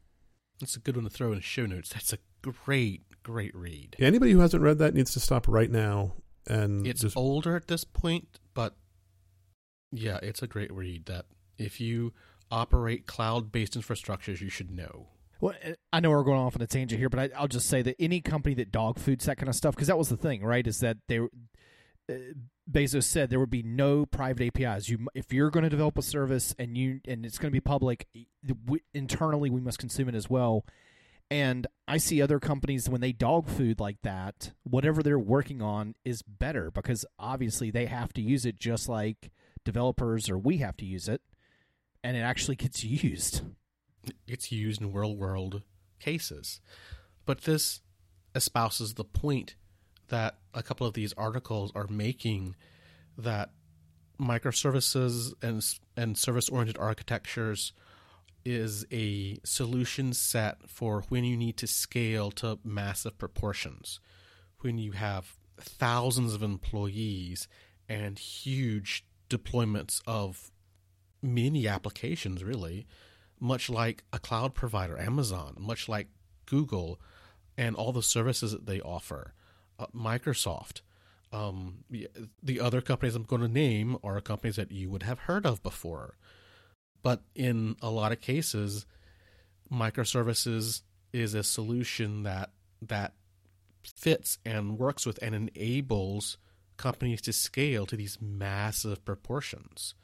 That's 0.60 0.76
a 0.76 0.80
good 0.80 0.96
one 0.96 1.04
to 1.04 1.10
throw 1.10 1.32
in 1.32 1.40
show 1.40 1.66
notes. 1.66 1.90
That's 1.90 2.12
a 2.12 2.18
great 2.42 3.02
great 3.22 3.54
read. 3.54 3.96
Yeah, 3.98 4.06
anybody 4.06 4.32
who 4.32 4.40
hasn't 4.40 4.62
read 4.62 4.78
that 4.78 4.94
needs 4.94 5.12
to 5.14 5.20
stop 5.20 5.48
right 5.48 5.70
now. 5.70 6.14
And 6.48 6.86
it's 6.86 7.00
just... 7.00 7.16
older 7.16 7.56
at 7.56 7.66
this 7.66 7.82
point, 7.82 8.38
but 8.54 8.76
yeah, 9.90 10.18
it's 10.22 10.42
a 10.42 10.46
great 10.46 10.72
read. 10.72 11.06
That 11.06 11.26
if 11.58 11.80
you 11.80 12.12
operate 12.56 13.06
cloud 13.06 13.52
based 13.52 13.78
infrastructures, 13.78 14.40
you 14.40 14.48
should 14.48 14.70
know. 14.70 15.08
Well, 15.40 15.54
eh, 15.62 15.74
I 15.92 16.00
know 16.00 16.10
we're 16.10 16.24
going 16.24 16.40
off 16.40 16.56
on 16.56 16.62
a 16.62 16.66
tangent 16.66 16.98
here, 16.98 17.10
but 17.10 17.32
I, 17.36 17.40
will 17.40 17.48
just 17.48 17.68
say 17.68 17.82
that 17.82 17.96
any 17.98 18.20
company 18.20 18.54
that 18.56 18.72
dog 18.72 18.98
foods 18.98 19.26
that 19.26 19.36
kind 19.36 19.48
of 19.48 19.54
stuff, 19.54 19.74
because 19.74 19.88
that 19.88 19.98
was 19.98 20.08
the 20.08 20.16
thing, 20.16 20.42
right? 20.42 20.66
Is 20.66 20.80
that 20.80 20.96
they, 21.08 21.18
uh, 21.18 22.14
Bezos 22.70 23.04
said 23.04 23.28
there 23.28 23.38
would 23.38 23.50
be 23.50 23.62
no 23.62 24.06
private 24.06 24.56
APIs. 24.56 24.88
You, 24.88 25.06
if 25.14 25.32
you're 25.32 25.50
going 25.50 25.64
to 25.64 25.70
develop 25.70 25.98
a 25.98 26.02
service 26.02 26.54
and 26.58 26.76
you 26.76 27.00
and 27.06 27.26
it's 27.26 27.38
going 27.38 27.50
to 27.50 27.56
be 27.56 27.60
public, 27.60 28.06
we, 28.66 28.80
internally 28.94 29.50
we 29.50 29.60
must 29.60 29.78
consume 29.78 30.08
it 30.08 30.14
as 30.14 30.30
well. 30.30 30.64
And 31.30 31.66
I 31.88 31.98
see 31.98 32.22
other 32.22 32.38
companies 32.38 32.88
when 32.88 33.00
they 33.00 33.12
dog 33.12 33.48
food 33.48 33.80
like 33.80 34.00
that, 34.02 34.52
whatever 34.62 35.02
they're 35.02 35.18
working 35.18 35.60
on 35.60 35.96
is 36.04 36.22
better 36.22 36.70
because 36.70 37.04
obviously 37.18 37.70
they 37.70 37.86
have 37.86 38.12
to 38.14 38.22
use 38.22 38.46
it 38.46 38.60
just 38.60 38.88
like 38.88 39.30
developers 39.64 40.30
or 40.30 40.38
we 40.38 40.58
have 40.58 40.76
to 40.78 40.84
use 40.86 41.08
it, 41.08 41.20
and 42.06 42.16
it 42.16 42.20
actually 42.20 42.54
gets 42.54 42.84
used 42.84 43.42
it's 44.28 44.52
used 44.52 44.80
in 44.80 44.92
real 44.92 45.16
world 45.16 45.62
cases. 45.98 46.60
But 47.24 47.42
this 47.42 47.80
espouses 48.32 48.94
the 48.94 49.04
point 49.04 49.56
that 50.06 50.36
a 50.54 50.62
couple 50.62 50.86
of 50.86 50.94
these 50.94 51.12
articles 51.14 51.72
are 51.74 51.88
making 51.88 52.54
that 53.18 53.50
microservices 54.20 55.32
and 55.42 55.64
and 55.96 56.16
service 56.16 56.48
oriented 56.48 56.78
architectures 56.78 57.72
is 58.44 58.86
a 58.92 59.38
solution 59.42 60.12
set 60.12 60.58
for 60.68 61.02
when 61.08 61.24
you 61.24 61.36
need 61.36 61.56
to 61.56 61.66
scale 61.66 62.30
to 62.30 62.60
massive 62.62 63.18
proportions 63.18 63.98
when 64.60 64.78
you 64.78 64.92
have 64.92 65.36
thousands 65.58 66.32
of 66.32 66.42
employees 66.42 67.48
and 67.88 68.18
huge 68.18 69.04
deployments 69.28 70.00
of 70.06 70.52
many 71.22 71.66
applications 71.66 72.44
really 72.44 72.86
much 73.40 73.68
like 73.68 74.04
a 74.12 74.18
cloud 74.18 74.54
provider, 74.54 74.98
Amazon, 74.98 75.56
much 75.58 75.88
like 75.88 76.08
Google, 76.46 77.00
and 77.56 77.76
all 77.76 77.92
the 77.92 78.02
services 78.02 78.52
that 78.52 78.66
they 78.66 78.80
offer, 78.80 79.34
uh, 79.78 79.86
Microsoft. 79.94 80.80
Um, 81.32 81.84
the 82.42 82.60
other 82.60 82.80
companies 82.80 83.14
I'm 83.14 83.24
going 83.24 83.42
to 83.42 83.48
name 83.48 83.98
are 84.02 84.20
companies 84.20 84.56
that 84.56 84.72
you 84.72 84.88
would 84.90 85.02
have 85.02 85.20
heard 85.20 85.44
of 85.44 85.62
before. 85.62 86.16
But 87.02 87.22
in 87.34 87.76
a 87.82 87.90
lot 87.90 88.12
of 88.12 88.20
cases, 88.20 88.86
microservices 89.70 90.82
is 91.12 91.34
a 91.34 91.42
solution 91.42 92.22
that 92.22 92.50
that 92.82 93.14
fits 93.82 94.38
and 94.44 94.78
works 94.78 95.06
with 95.06 95.18
and 95.22 95.34
enables 95.34 96.38
companies 96.76 97.22
to 97.22 97.32
scale 97.32 97.86
to 97.86 97.96
these 97.96 98.18
massive 98.20 99.04
proportions. 99.04 99.94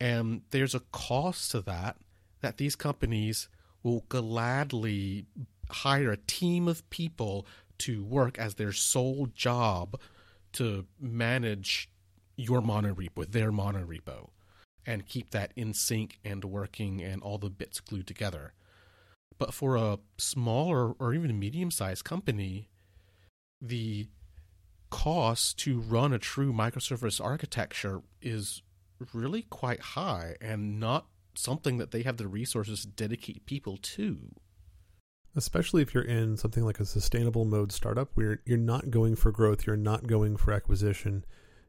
And 0.00 0.42
there's 0.50 0.74
a 0.74 0.80
cost 0.92 1.50
to 1.50 1.60
that 1.62 1.96
that 2.40 2.56
these 2.56 2.74
companies 2.74 3.48
will 3.82 4.04
gladly 4.08 5.26
hire 5.68 6.10
a 6.10 6.16
team 6.16 6.66
of 6.68 6.88
people 6.90 7.46
to 7.78 8.02
work 8.02 8.38
as 8.38 8.54
their 8.54 8.72
sole 8.72 9.28
job 9.34 9.98
to 10.52 10.86
manage 10.98 11.88
your 12.36 12.60
monorepo, 12.60 13.30
their 13.30 13.52
monorepo, 13.52 14.30
and 14.86 15.06
keep 15.06 15.30
that 15.30 15.52
in 15.54 15.72
sync 15.74 16.18
and 16.24 16.44
working 16.44 17.02
and 17.02 17.22
all 17.22 17.38
the 17.38 17.50
bits 17.50 17.80
glued 17.80 18.06
together. 18.06 18.52
But 19.38 19.54
for 19.54 19.76
a 19.76 19.98
smaller 20.18 20.92
or 20.92 21.14
even 21.14 21.38
medium 21.38 21.70
sized 21.70 22.04
company, 22.04 22.68
the 23.60 24.08
cost 24.90 25.58
to 25.60 25.78
run 25.78 26.12
a 26.12 26.18
true 26.18 26.52
microservice 26.52 27.24
architecture 27.24 28.02
is 28.20 28.62
really 29.12 29.42
quite 29.42 29.80
high 29.80 30.36
and 30.40 30.78
not 30.80 31.06
something 31.34 31.78
that 31.78 31.90
they 31.90 32.02
have 32.02 32.16
the 32.16 32.28
resources 32.28 32.82
to 32.82 32.88
dedicate 32.88 33.46
people 33.46 33.76
to. 33.76 34.34
Especially 35.36 35.80
if 35.80 35.94
you're 35.94 36.02
in 36.02 36.36
something 36.36 36.64
like 36.64 36.80
a 36.80 36.84
sustainable 36.84 37.44
mode 37.44 37.70
startup 37.70 38.10
where 38.14 38.40
you're 38.44 38.58
not 38.58 38.90
going 38.90 39.14
for 39.14 39.30
growth, 39.30 39.66
you're 39.66 39.76
not 39.76 40.06
going 40.06 40.36
for 40.36 40.52
acquisition. 40.52 41.24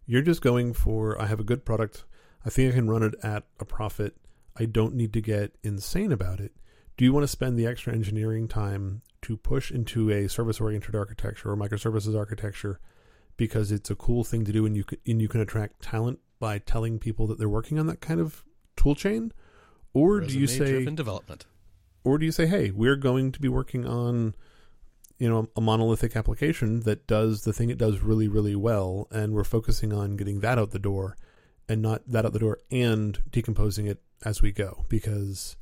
You're 0.06 0.24
just 0.24 0.42
going 0.42 0.74
for 0.74 1.22
I 1.22 1.28
have 1.28 1.40
a 1.40 1.44
good 1.44 1.64
product. 1.64 2.06
I 2.44 2.50
think 2.50 2.72
I 2.72 2.76
can 2.76 2.90
run 2.90 3.04
it 3.04 3.14
at 3.22 3.44
a 3.60 3.66
profit. 3.66 4.18
I 4.58 4.66
don't 4.66 4.96
need 4.96 5.14
to 5.14 5.22
get 5.22 5.56
insane 5.64 6.12
about 6.12 6.40
it. 6.40 6.54
Do 6.98 7.06
you 7.06 7.14
want 7.14 7.24
to 7.24 7.28
spend 7.28 7.58
the 7.58 7.68
extra 7.68 7.94
engineering 7.94 8.48
time 8.48 9.04
to 9.22 9.38
push 9.38 9.72
into 9.72 10.10
a 10.10 10.28
service 10.28 10.60
oriented 10.60 10.96
architecture 10.96 11.52
or 11.52 11.56
microservices 11.56 12.18
architecture 12.18 12.80
because 13.38 13.72
it's 13.72 13.90
a 13.90 13.96
cool 13.96 14.24
thing 14.24 14.44
to 14.46 14.52
do 14.52 14.66
and 14.66 14.76
you 14.76 14.84
can, 14.84 14.98
and 15.06 15.22
you 15.22 15.28
can 15.28 15.42
attract 15.42 15.82
talent 15.82 16.20
by 16.42 16.58
telling 16.60 17.00
people 17.00 17.28
that 17.28 17.38
they're 17.40 17.48
working 17.48 17.80
on 17.80 17.88
that 17.88 18.02
kind 18.02 18.20
of 18.20 18.44
tool 18.76 18.96
chain? 18.96 19.32
Or 19.94 20.20
do 20.20 20.38
you 20.38 20.48
say 20.48 20.84
in 20.84 20.96
development. 20.96 21.46
or 22.04 22.18
do 22.18 22.26
you 22.26 22.32
say 22.32 22.46
hey 22.46 22.72
we're 22.72 22.96
going 22.96 23.32
to 23.32 23.40
be 23.40 23.50
working 23.50 23.86
on 23.86 24.34
you 25.20 25.30
know 25.30 25.50
a 25.56 25.62
monolithic 25.62 26.16
application 26.16 26.80
that 26.82 27.06
does 27.08 27.44
the 27.44 27.54
thing 27.54 27.70
it 27.70 27.78
does 27.78 28.00
really 28.00 28.28
really 28.28 28.56
well 28.56 29.08
and 29.12 29.34
we're 29.34 29.44
focusing 29.44 29.94
on 29.94 30.16
getting 30.16 30.40
that 30.40 30.58
out 30.58 30.72
the 30.72 30.80
door 30.80 31.16
and 31.70 31.82
not 31.82 32.02
that 32.08 32.26
out 32.26 32.34
the 32.34 32.40
door 32.40 32.58
and 32.72 33.22
decomposing 33.30 33.86
it 33.86 34.02
as 34.24 34.42
we 34.42 34.52
go? 34.52 34.86
Because 34.90 35.58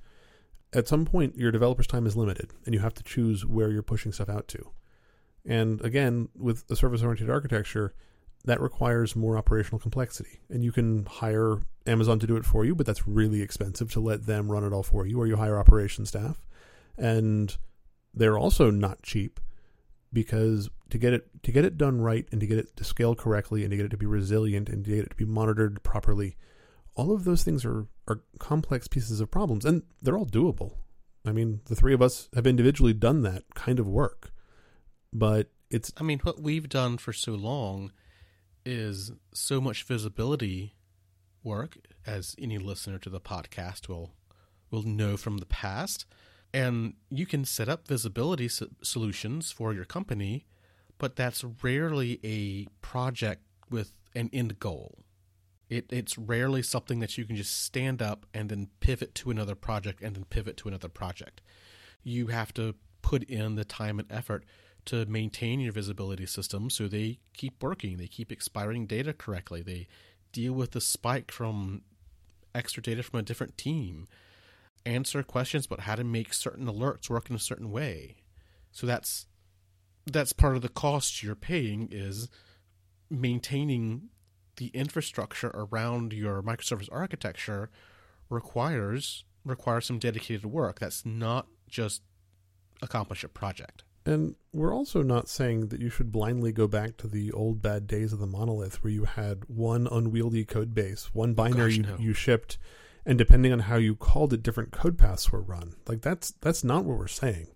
at 0.73 0.87
some 0.87 1.05
point 1.05 1.35
your 1.35 1.51
developer's 1.51 1.87
time 1.87 2.05
is 2.05 2.15
limited 2.15 2.51
and 2.65 2.73
you 2.73 2.81
have 2.81 2.93
to 2.93 3.03
choose 3.03 3.45
where 3.45 3.69
you're 3.71 3.81
pushing 3.83 4.11
stuff 4.11 4.29
out 4.29 4.47
to. 4.47 4.71
And 5.45 5.81
again 5.81 6.29
with 6.35 6.63
a 6.69 6.75
service 6.75 7.01
oriented 7.01 7.29
architecture 7.29 7.93
that 8.45 8.61
requires 8.61 9.15
more 9.15 9.37
operational 9.37 9.79
complexity. 9.79 10.39
And 10.49 10.63
you 10.63 10.71
can 10.71 11.05
hire 11.05 11.61
amazon 11.87 12.19
to 12.19 12.27
do 12.27 12.35
it 12.35 12.45
for 12.45 12.65
you 12.65 12.75
but 12.75 12.85
that's 12.85 13.07
really 13.07 13.41
expensive 13.41 13.91
to 13.91 13.99
let 13.99 14.27
them 14.27 14.51
run 14.51 14.63
it 14.63 14.71
all 14.71 14.83
for 14.83 15.07
you 15.07 15.19
or 15.19 15.25
you 15.25 15.37
hire 15.37 15.57
operation 15.57 16.05
staff. 16.05 16.45
And 16.97 17.55
they're 18.13 18.37
also 18.37 18.69
not 18.69 19.01
cheap 19.01 19.39
because 20.11 20.69
to 20.89 20.97
get 20.97 21.13
it 21.13 21.29
to 21.43 21.51
get 21.51 21.65
it 21.65 21.77
done 21.77 22.01
right 22.01 22.27
and 22.31 22.41
to 22.41 22.47
get 22.47 22.57
it 22.57 22.75
to 22.75 22.83
scale 22.83 23.15
correctly 23.15 23.63
and 23.63 23.71
to 23.71 23.77
get 23.77 23.85
it 23.85 23.89
to 23.89 23.97
be 23.97 24.05
resilient 24.05 24.69
and 24.69 24.83
to 24.85 24.91
get 24.91 25.05
it 25.05 25.09
to 25.11 25.15
be 25.15 25.25
monitored 25.25 25.83
properly 25.83 26.35
all 26.95 27.13
of 27.13 27.23
those 27.23 27.43
things 27.43 27.63
are 27.63 27.87
are 28.07 28.21
complex 28.39 28.87
pieces 28.87 29.21
of 29.21 29.29
problems 29.29 29.65
and 29.65 29.83
they're 30.01 30.17
all 30.17 30.25
doable. 30.25 30.73
I 31.25 31.31
mean 31.31 31.61
the 31.65 31.75
three 31.75 31.93
of 31.93 32.01
us 32.01 32.29
have 32.33 32.47
individually 32.47 32.93
done 32.93 33.21
that 33.21 33.43
kind 33.53 33.79
of 33.79 33.87
work 33.87 34.31
but 35.13 35.49
it's 35.69 35.91
i 35.97 36.03
mean 36.03 36.19
what 36.19 36.41
we've 36.41 36.69
done 36.69 36.97
for 36.97 37.13
so 37.13 37.33
long 37.33 37.91
is 38.69 39.11
so 39.33 39.59
much 39.59 39.83
visibility 39.83 40.75
work 41.43 41.77
as 42.05 42.35
any 42.37 42.57
listener 42.57 42.97
to 42.99 43.09
the 43.09 43.19
podcast 43.19 43.87
will 43.87 44.11
will 44.71 44.83
know 44.83 45.17
from 45.17 45.39
the 45.39 45.45
past 45.45 46.05
and 46.53 46.93
you 47.09 47.25
can 47.25 47.45
set 47.45 47.69
up 47.69 47.87
visibility 47.87 48.47
so- 48.47 48.67
solutions 48.81 49.51
for 49.51 49.73
your 49.73 49.85
company, 49.85 50.45
but 50.97 51.15
that's 51.15 51.43
rarely 51.63 52.19
a 52.23 52.65
project 52.81 53.43
with 53.69 53.93
an 54.15 54.29
end 54.33 54.59
goal. 54.59 55.03
It, 55.69 55.85
it's 55.91 56.17
rarely 56.17 56.63
something 56.63 56.99
that 56.99 57.17
you 57.17 57.25
can 57.25 57.35
just 57.35 57.63
stand 57.63 58.01
up 58.01 58.25
and 58.33 58.49
then 58.49 58.69
pivot 58.79 59.13
to 59.15 59.29
another 59.29 59.53
project 59.53 60.01
and 60.01 60.15
then 60.15 60.25
pivot 60.25 60.57
to 60.57 60.67
another 60.67 60.89
project. 60.89 61.41
You 62.03 62.27
have 62.27 62.53
to 62.55 62.73
put 63.03 63.23
in 63.23 63.55
the 63.55 63.65
time 63.65 63.99
and 63.99 64.11
effort 64.11 64.43
to 64.85 65.05
maintain 65.05 65.59
your 65.59 65.73
visibility 65.73 66.25
system 66.25 66.69
so 66.69 66.87
they 66.87 67.19
keep 67.33 67.61
working, 67.61 67.97
they 67.97 68.07
keep 68.07 68.31
expiring 68.31 68.85
data 68.85 69.13
correctly, 69.13 69.61
they 69.61 69.87
deal 70.31 70.53
with 70.53 70.71
the 70.71 70.81
spike 70.81 71.31
from 71.31 71.81
extra 72.53 72.81
data 72.81 73.03
from 73.03 73.19
a 73.19 73.23
different 73.23 73.57
team 73.57 74.07
answer 74.85 75.23
questions 75.23 75.65
about 75.65 75.81
how 75.81 75.95
to 75.95 76.03
make 76.03 76.33
certain 76.33 76.65
alerts 76.65 77.09
work 77.09 77.29
in 77.29 77.35
a 77.35 77.39
certain 77.39 77.71
way. 77.71 78.17
So 78.71 78.87
that's 78.87 79.27
that's 80.05 80.33
part 80.33 80.55
of 80.55 80.61
the 80.61 80.69
cost 80.69 81.21
you're 81.21 81.35
paying 81.35 81.89
is 81.91 82.29
maintaining 83.09 84.09
the 84.55 84.67
infrastructure 84.67 85.51
around 85.53 86.13
your 86.13 86.41
microservice 86.41 86.89
architecture 86.91 87.69
requires 88.29 89.23
requires 89.45 89.85
some 89.85 89.99
dedicated 89.99 90.45
work. 90.45 90.79
That's 90.79 91.05
not 91.05 91.47
just 91.67 92.01
accomplish 92.81 93.23
a 93.23 93.29
project. 93.29 93.83
And 94.09 94.35
we're 94.51 94.73
also 94.73 95.03
not 95.03 95.29
saying 95.29 95.67
that 95.67 95.79
you 95.79 95.89
should 95.91 96.11
blindly 96.11 96.51
go 96.51 96.67
back 96.67 96.97
to 96.97 97.07
the 97.07 97.31
old 97.31 97.61
bad 97.61 97.85
days 97.85 98.11
of 98.11 98.17
the 98.17 98.25
monolith 98.25 98.83
where 98.83 98.91
you 98.91 99.05
had 99.05 99.43
one 99.47 99.87
unwieldy 99.89 100.45
code 100.45 100.73
base, 100.73 101.13
one 101.13 101.35
binary 101.35 101.77
Gosh, 101.77 101.87
no. 101.87 101.97
you, 101.99 102.07
you 102.07 102.13
shipped 102.13 102.57
and 103.05 103.19
depending 103.19 103.53
on 103.53 103.59
how 103.59 103.75
you 103.75 103.95
called 103.95 104.33
it 104.33 104.41
different 104.41 104.71
code 104.71 104.97
paths 104.97 105.31
were 105.31 105.41
run. 105.41 105.75
Like 105.87 106.01
that's 106.01 106.31
that's 106.41 106.63
not 106.63 106.85
what 106.85 106.97
we're 106.97 107.07
saying. 107.07 107.49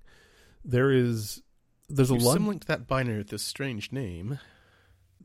There 0.63 0.91
is 0.91 1.41
there's 1.89 2.11
a 2.11 2.15
lot 2.15 2.37
symlinked 2.37 2.65
that 2.65 2.87
binary 2.87 3.17
with 3.17 3.29
this 3.29 3.43
strange 3.43 3.91
name. 3.91 4.39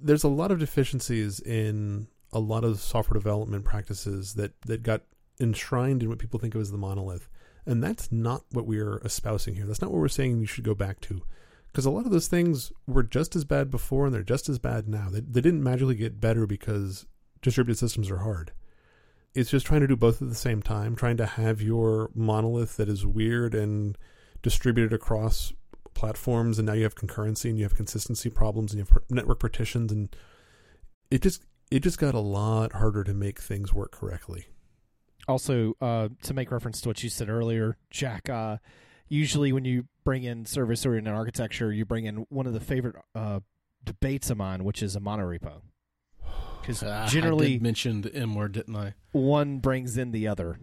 There's 0.01 0.25
a 0.25 0.29
lot 0.29 0.51
of 0.51 0.59
deficiencies 0.59 1.41
in 1.41 2.09
a 2.33 2.41
lot 2.41 2.65
of 2.65 2.81
software 2.81 3.19
development 3.19 3.67
practices 3.67 4.35
that 4.35 4.59
that 4.63 4.83
got 4.83 5.03
enshrined 5.39 6.03
in 6.03 6.09
what 6.09 6.19
people 6.19 6.41
think 6.41 6.55
of 6.55 6.63
as 6.63 6.71
the 6.71 6.79
monolith 6.79 7.29
and 7.69 7.85
that's 7.85 8.11
not 8.11 8.45
what 8.51 8.67
we're 8.67 8.97
espousing 9.05 9.55
here. 9.55 9.67
That's 9.67 9.83
not 9.83 9.93
what 9.93 10.01
we're 10.01 10.09
saying 10.09 10.41
you 10.41 10.47
should 10.47 10.65
go 10.65 10.75
back 10.75 11.01
to. 11.03 11.23
Because 11.67 11.85
a 11.85 11.91
lot 11.91 12.07
of 12.07 12.13
those 12.13 12.27
things 12.27 12.73
were 12.87 13.03
just 13.03 13.37
as 13.37 13.45
bad 13.45 13.71
before 13.71 14.07
and 14.07 14.15
they're 14.15 14.23
just 14.23 14.49
as 14.49 14.59
bad 14.59 14.89
now. 14.89 15.11
They, 15.11 15.21
they 15.21 15.43
didn't 15.43 15.63
magically 15.63 15.95
get 15.95 16.19
better 16.19 16.47
because 16.47 17.07
distributed 17.43 17.79
systems 17.79 18.11
are 18.11 18.19
hard. 18.19 18.53
It's 19.35 19.51
just 19.51 19.67
trying 19.67 19.83
to 19.83 19.87
do 19.87 19.97
both 19.97 20.23
at 20.23 20.31
the 20.31 20.35
same 20.35 20.63
time, 20.63 20.97
trying 20.97 21.19
to 21.19 21.27
have 21.27 21.61
your 21.61 22.11
monolith 22.15 22.79
that 22.79 22.89
is 22.89 23.05
weird 23.05 23.55
and 23.55 23.99
distributed 24.43 24.95
across 24.95 25.53
platforms, 25.93 26.59
and 26.59 26.67
now 26.67 26.73
you 26.73 26.85
have 26.85 26.95
concurrency 26.95 27.51
and 27.51 27.59
you 27.59 27.65
have 27.65 27.75
consistency 27.75 28.31
problems 28.31 28.73
and 28.73 28.79
you 28.79 28.87
have 28.87 29.03
network 29.11 29.41
partitions, 29.41 29.93
and 29.93 30.17
it 31.11 31.21
just 31.21 31.45
it 31.71 31.81
just 31.81 31.99
got 31.99 32.15
a 32.15 32.21
lot 32.21 32.73
harder 32.73 33.05
to 33.05 33.13
make 33.13 33.39
things 33.39 33.75
work 33.75 33.93
correctly. 33.93 34.47
Also, 35.29 35.75
uh, 35.81 36.09
to 36.23 36.35
make 36.35 36.51
reference 36.51 36.81
to 36.81 36.89
what 36.89 37.03
you 37.03 37.11
said 37.11 37.29
earlier, 37.29 37.77
Jack, 37.91 38.29
uh, 38.29 38.57
usually 39.09 39.53
when 39.53 39.65
you 39.65 39.87
bring 40.05 40.25
in 40.25 40.47
service 40.47 40.85
oriented 40.87 41.13
architecture, 41.13 41.73
you 41.73 41.85
bring 41.85 42.07
in 42.07 42.27
one 42.31 42.47
of 42.47 42.55
the 42.55 42.61
favorite 42.61 42.97
uh, 43.15 43.41
debates 43.85 44.31
of 44.31 44.39
mine, 44.39 44.65
which 44.65 44.83
is 44.83 44.97
a 44.97 45.01
monorepo 45.01 45.61
because 46.69 46.83
uh, 46.83 47.07
generally 47.09 47.57
I 47.57 47.59
mentioned 47.61 48.05
the 48.05 48.15
M 48.15 48.35
word, 48.35 48.53
didn't 48.53 48.77
I? 48.77 48.95
One 49.13 49.59
brings 49.59 49.97
in 49.97 50.11
the 50.11 50.29
other. 50.29 50.59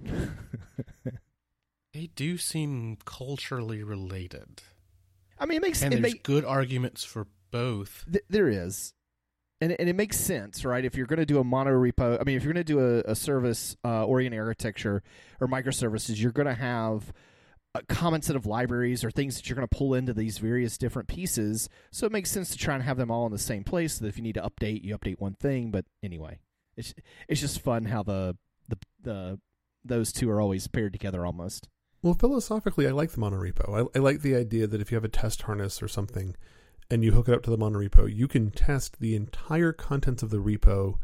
they 1.94 2.12
do 2.16 2.38
seem 2.38 2.98
culturally 3.06 3.82
related. 3.82 4.62
I 5.40 5.48
mean, 5.48 5.58
it 5.58 5.62
makes 5.64 5.82
and 5.82 5.94
it 5.94 6.02
there's 6.02 6.14
make, 6.14 6.24
good 6.24 6.46
arguments 6.46 7.04
for 7.04 7.26
both. 7.50 8.06
Th- 8.12 8.24
there 8.30 8.48
is, 8.48 8.94
and 9.62 9.76
and 9.80 9.90
it 9.90 9.96
makes 9.96 10.20
sense, 10.20 10.66
right? 10.66 10.84
If 10.84 10.96
you're 10.96 11.06
going 11.06 11.20
to 11.20 11.26
do 11.26 11.40
a 11.40 11.44
mono 11.44 11.72
repo, 11.72 12.20
I 12.20 12.24
mean, 12.24 12.38
if 12.38 12.44
you're 12.44 12.54
going 12.54 12.66
to 12.66 12.74
do 12.74 12.80
a, 12.80 13.12
a 13.12 13.16
service 13.16 13.76
uh, 13.84 14.06
oriented 14.06 14.40
architecture 14.40 15.02
or 15.40 15.48
microservices, 15.48 16.20
you're 16.20 16.32
going 16.32 16.48
to 16.48 16.54
have 16.54 17.14
a 17.74 17.84
common 17.84 18.22
set 18.22 18.36
of 18.36 18.46
libraries 18.46 19.04
or 19.04 19.12
things 19.12 19.36
that 19.36 19.50
you're 19.50 19.56
going 19.56 19.68
to 19.68 19.76
pull 19.76 19.94
into 19.94 20.14
these 20.14 20.38
various 20.38 20.78
different 20.78 21.10
pieces. 21.10 21.70
So 21.92 22.06
it 22.06 22.12
makes 22.12 22.32
sense 22.32 22.50
to 22.52 22.58
try 22.58 22.74
and 22.74 22.84
have 22.84 22.98
them 22.98 23.12
all 23.12 23.26
in 23.26 23.34
the 23.34 23.38
same 23.38 23.64
place. 23.64 23.96
So 23.96 24.06
that 24.06 24.10
if 24.10 24.18
you 24.18 24.24
need 24.24 24.36
to 24.36 24.42
update, 24.42 24.84
you 24.84 24.98
update 24.98 25.20
one 25.20 25.34
thing. 25.34 25.72
But 25.72 25.86
anyway, 26.04 26.40
it's 26.78 26.94
it's 27.28 27.42
just 27.42 27.62
fun 27.62 27.86
how 27.86 28.04
the 28.04 28.38
the 28.68 28.78
the 29.02 29.40
those 29.84 30.12
two 30.12 30.30
are 30.30 30.42
always 30.42 30.68
paired 30.68 30.94
together 30.94 31.26
almost. 31.26 31.70
Well, 32.02 32.14
philosophically, 32.14 32.88
I 32.88 32.92
like 32.92 33.12
the 33.12 33.22
monorepo. 33.22 33.90
I, 33.96 33.98
I 33.98 34.02
like 34.02 34.22
the 34.22 34.36
idea 34.36 34.68
that 34.68 34.80
if 34.80 34.92
you 34.92 34.96
have 34.96 35.04
a 35.04 35.10
test 35.10 35.44
harness 35.44 35.82
or 35.82 35.88
something, 35.88 36.36
and 36.90 37.04
you 37.04 37.12
hook 37.12 37.28
it 37.28 37.34
up 37.34 37.44
to 37.44 37.50
the 37.50 37.58
monorepo, 37.58 38.14
you 38.14 38.28
can 38.28 38.52
test 38.52 39.00
the 39.00 39.16
entire 39.16 39.72
contents 39.72 40.24
of 40.24 40.30
the 40.30 40.38
repo 40.38 40.98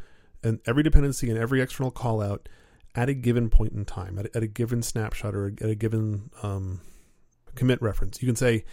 and 0.44 0.60
every 0.66 0.84
dependency 0.84 1.30
and 1.30 1.38
every 1.38 1.62
external 1.62 1.92
callout 1.92 2.48
at 2.96 3.10
a 3.10 3.14
given 3.14 3.50
point 3.50 3.74
in 3.74 3.86
time, 3.86 4.20
at, 4.20 4.36
at 4.36 4.44
a 4.44 4.48
given 4.48 4.82
snapshot 4.82 5.34
or 5.34 5.48
at 5.48 5.70
a 5.70 5.76
given 5.76 6.30
um, 6.44 6.82
commit 7.56 7.82
reference. 7.82 8.22
You 8.22 8.28
can 8.28 8.36
say, 8.36 8.66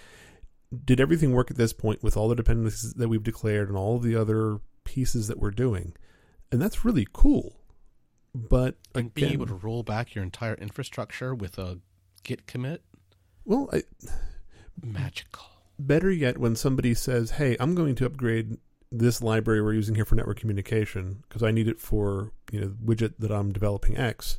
did 0.85 1.01
everything 1.01 1.33
work 1.33 1.51
at 1.51 1.57
this 1.57 1.73
point 1.73 2.03
with 2.03 2.16
all 2.16 2.29
the 2.29 2.35
dependencies 2.35 2.94
that 2.94 3.09
we've 3.09 3.23
declared 3.23 3.68
and 3.68 3.77
all 3.77 3.97
of 3.97 4.03
the 4.03 4.16
other 4.16 4.59
pieces 4.85 5.29
that 5.29 5.38
we're 5.38 5.51
doing? 5.51 5.94
And 6.51 6.61
that's 6.61 6.85
really 6.85 7.07
cool. 7.12 7.61
But 8.35 8.77
and 8.94 9.12
being 9.14 9.33
able 9.33 9.47
to 9.47 9.55
roll 9.55 9.83
back 9.83 10.14
your 10.14 10.23
entire 10.23 10.55
infrastructure 10.55 11.35
with 11.35 11.59
a 11.59 11.81
git 12.23 12.47
commit. 12.47 12.83
Well, 13.44 13.71
I, 13.73 13.83
magical. 14.83 15.47
Better 15.79 16.11
yet, 16.11 16.38
when 16.38 16.57
somebody 16.57 16.95
says, 16.95 17.33
"Hey, 17.33 17.57
I'm 17.61 17.75
going 17.75 17.95
to 17.97 18.07
upgrade 18.07 18.59
this 18.91 19.23
library 19.23 19.62
we're 19.62 19.75
using 19.75 19.95
here 19.95 20.05
for 20.05 20.14
network 20.14 20.41
communication 20.41 21.23
because 21.29 21.43
I 21.43 21.51
need 21.51 21.69
it 21.69 21.81
for 21.81 22.33
you 22.51 22.61
know 22.61 22.75
widget 22.85 23.14
that 23.19 23.31
I'm 23.31 23.53
developing 23.53 23.97
X. 23.97 24.38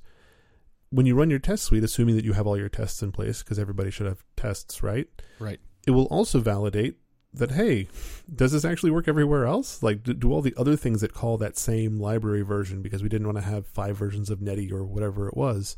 When 0.89 1.05
you 1.05 1.15
run 1.15 1.29
your 1.29 1.39
test 1.39 1.65
suite, 1.65 1.83
assuming 1.83 2.15
that 2.15 2.25
you 2.25 2.33
have 2.33 2.47
all 2.47 2.57
your 2.57 2.69
tests 2.69 3.03
in 3.03 3.11
place, 3.11 3.43
because 3.43 3.59
everybody 3.59 3.91
should 3.91 4.07
have 4.07 4.23
tests, 4.35 4.81
right? 4.81 5.07
Right. 5.37 5.59
It 5.85 5.91
will 5.91 6.05
also 6.05 6.39
validate 6.39 6.97
that 7.31 7.51
hey, 7.51 7.87
does 8.33 8.53
this 8.53 8.65
actually 8.65 8.89
work 8.89 9.07
everywhere 9.07 9.45
else? 9.45 9.83
Like, 9.83 10.01
do, 10.01 10.13
do 10.15 10.33
all 10.33 10.41
the 10.41 10.55
other 10.57 10.75
things 10.75 11.01
that 11.01 11.13
call 11.13 11.37
that 11.37 11.57
same 11.57 11.99
library 11.99 12.41
version 12.41 12.81
because 12.81 13.03
we 13.03 13.09
didn't 13.09 13.27
want 13.27 13.37
to 13.37 13.43
have 13.43 13.67
five 13.67 13.97
versions 13.97 14.31
of 14.31 14.41
Netty 14.41 14.71
or 14.71 14.83
whatever 14.83 15.27
it 15.27 15.37
was? 15.37 15.77